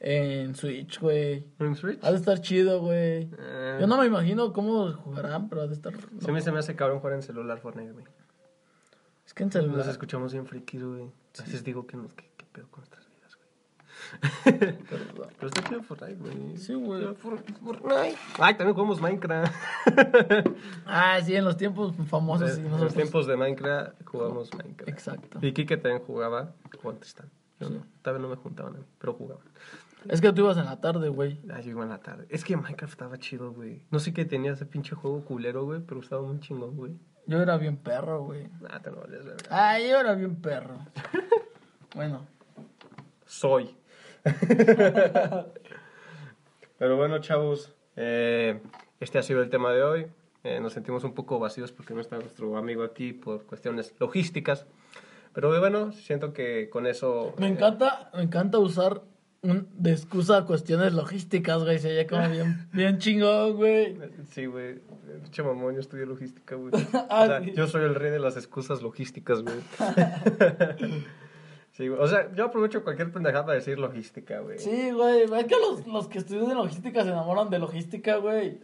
[0.00, 1.46] en Switch, güey.
[1.58, 1.98] ¿En Switch?
[2.02, 3.28] Ha de estar chido, güey.
[3.38, 5.92] Eh, Yo no me imagino cómo jugarán, pero ha de estar...
[6.20, 8.04] Se me, se me hace cabrón jugar en celular Fortnite, güey.
[9.26, 9.88] Es que en Nos celular...
[9.88, 11.10] escuchamos bien frikis, güey.
[11.26, 14.78] Entonces digo que, nos, que, que pedo con nuestras vidas, güey.
[14.88, 15.28] Perdón.
[15.38, 16.56] Pero está chido Fortnite, güey.
[16.56, 17.14] Sí, güey.
[17.16, 18.16] For- Fortnite.
[18.38, 19.54] Ay, también jugamos Minecraft.
[20.86, 22.52] Ah, sí, en los tiempos famosos.
[22.52, 24.88] sí, en los tiempos de Minecraft jugamos Minecraft.
[24.88, 25.38] Exacto.
[25.42, 27.30] Y Kike también jugaba con Tristán.
[27.60, 29.44] Yo no, tal vez no me juntaban a mí, pero jugaban.
[30.08, 31.40] Es que tú ibas en la tarde, güey.
[31.52, 32.26] Ah, yo iba en la tarde.
[32.30, 33.82] Es que Minecraft estaba chido, güey.
[33.90, 36.92] No sé qué tenía ese pinche juego culero, güey, pero estaba muy chingón, güey.
[37.26, 38.48] Yo era bien perro, güey.
[38.68, 39.44] Ah, te lo vales, verga.
[39.50, 40.78] Ah, yo era bien perro.
[41.94, 42.26] bueno,
[43.30, 43.76] Soy.
[46.78, 48.60] pero bueno, chavos, eh,
[48.98, 50.06] este ha sido el tema de hoy.
[50.42, 54.66] Eh, nos sentimos un poco vacíos porque no está nuestro amigo aquí por cuestiones logísticas.
[55.32, 57.32] Pero bueno, siento que con eso...
[57.38, 59.02] Me eh, encanta, me encanta usar
[59.42, 61.78] un, de excusa cuestiones logísticas, güey.
[61.78, 63.96] Se oye como bien, bien chingón, güey.
[64.30, 64.80] Sí, güey.
[65.22, 66.72] Pinche mamón, yo estudié logística, güey.
[66.92, 67.52] Ah, o sea, sí.
[67.54, 69.56] yo soy el rey de las excusas logísticas, güey.
[71.72, 72.00] sí, güey.
[72.00, 74.58] O sea, yo aprovecho cualquier pendejada para decir logística, güey.
[74.58, 75.22] Sí, güey.
[75.22, 78.60] Es que los, los que estudian logística se enamoran de logística, güey.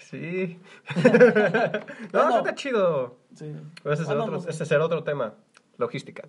[0.00, 0.58] Sí.
[0.96, 1.02] no,
[2.12, 2.30] Bueno.
[2.30, 3.16] no está chido.
[3.34, 3.54] Sí.
[3.82, 5.34] Pero ese, es Bueno, otro, ese será otro tema,
[5.78, 6.28] logística.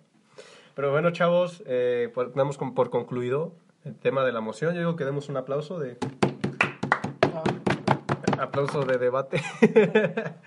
[0.76, 3.54] Pero bueno, chavos, eh, pues, damos como por concluido
[3.86, 4.74] el tema de la moción.
[4.74, 5.98] Yo digo que demos un aplauso de
[7.34, 9.42] Ah, aplauso de debate.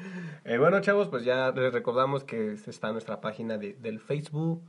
[0.47, 4.63] Eh, bueno, chavos, pues ya les recordamos que está nuestra página de- del Facebook.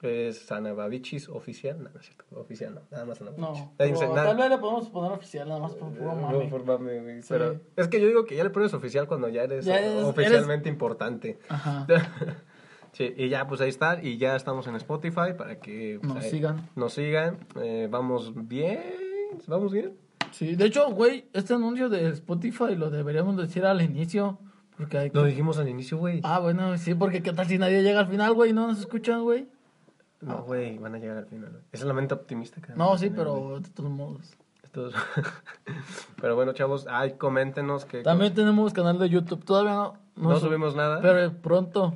[0.00, 1.82] Es Anababichis oficial.
[1.82, 2.24] No, no es cierto.
[2.34, 2.80] Oficial, no.
[2.90, 3.62] Nada más Anababichis.
[3.66, 3.72] no.
[3.76, 4.28] Pero nada.
[4.28, 6.44] tal vez le podemos poner oficial, nada más por puro Eh, mame.
[6.44, 7.28] no, por mame, güey, Sí.
[7.28, 10.02] pero es que yo digo que ya le pones oficial cuando ya eres, Ya eres-
[10.02, 11.38] oficialmente importante.
[11.50, 11.86] Ajá.
[12.98, 16.24] Sí, y ya pues ahí está, y ya estamos en Spotify para que pues, Nos
[16.24, 16.68] ahí sigan.
[16.74, 18.82] Nos sigan, eh, vamos bien,
[19.46, 19.92] vamos bien.
[20.32, 24.40] Sí, de hecho, güey, este anuncio de Spotify lo deberíamos decir al inicio.
[24.76, 26.20] Porque hay Lo dijimos al inicio, güey.
[26.24, 29.22] Ah, bueno, sí, porque qué tal si nadie llega al final, güey, no nos escuchan,
[29.22, 29.46] güey.
[30.20, 31.62] No, güey, van a llegar al final.
[31.70, 34.34] Esa es la mente optimista que No, sí, tener, pero de todos modos.
[36.20, 40.48] Pero bueno, chavos, ay, coméntenos que También tenemos canal de YouTube, todavía no, no, sub-
[40.48, 41.00] subimos nada.
[41.00, 41.94] Pero pronto,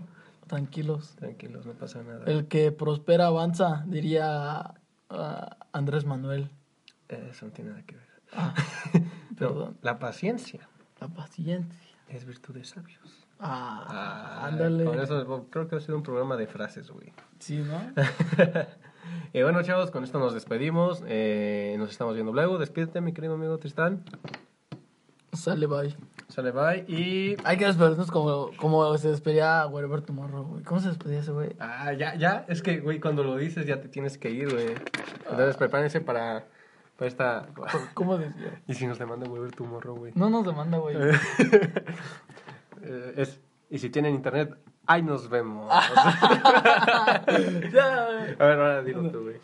[0.56, 1.16] tranquilos.
[1.16, 2.24] Tranquilos, no pasa nada.
[2.26, 4.74] El que prospera avanza, diría
[5.08, 6.50] ah, Andrés Manuel.
[7.08, 8.08] Eso no tiene nada que ver.
[8.34, 8.54] Ah,
[9.30, 9.78] No, perdón.
[9.82, 10.68] la paciencia
[11.00, 11.96] La paciencia.
[12.08, 13.26] es virtud de sabios.
[13.40, 14.84] Ah, Ah, ándale.
[14.84, 17.12] Con eso creo que ha sido un programa de frases, güey.
[17.38, 17.80] Sí, ¿no?
[19.32, 21.02] y bueno, chavos, con esto nos despedimos.
[21.06, 22.58] Eh, nos estamos viendo luego.
[22.58, 24.04] Despídete, mi querido amigo Tristán.
[25.32, 25.96] Sale, bye.
[26.32, 26.84] Sale, bye.
[26.88, 27.36] Y.
[27.44, 30.62] Hay que despedirnos como, como se despedía Wherever Tomorrow, güey.
[30.62, 31.54] ¿Cómo se despedía ese güey?
[31.60, 32.46] Ah, ya, ya.
[32.48, 34.68] Es que, güey, cuando lo dices ya te tienes que ir, güey.
[35.28, 36.46] Entonces prepárense para,
[36.96, 37.48] para esta.
[37.94, 38.62] ¿Cómo decía?
[38.66, 40.12] y si nos demanda volver tu morro, güey.
[40.14, 40.96] No nos demanda, güey.
[42.84, 44.56] Eh, es, y si tienen internet,
[44.86, 45.68] ahí nos vemos.
[45.70, 48.36] ya, güey.
[48.36, 49.36] A ver, ahora dilo tú, güey.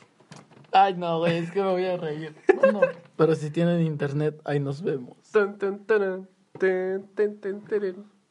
[0.72, 2.34] Ay, no, güey, es que me voy a reír.
[2.60, 2.80] No, no.
[3.16, 5.16] Pero si tienen internet, ahí nos vemos.
[5.30, 6.26] Tun, tun, tarán,
[6.58, 8.17] ten, ten, ten, ten.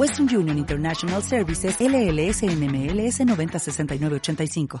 [0.00, 4.78] Western Union International Services LLS NMLS 906985.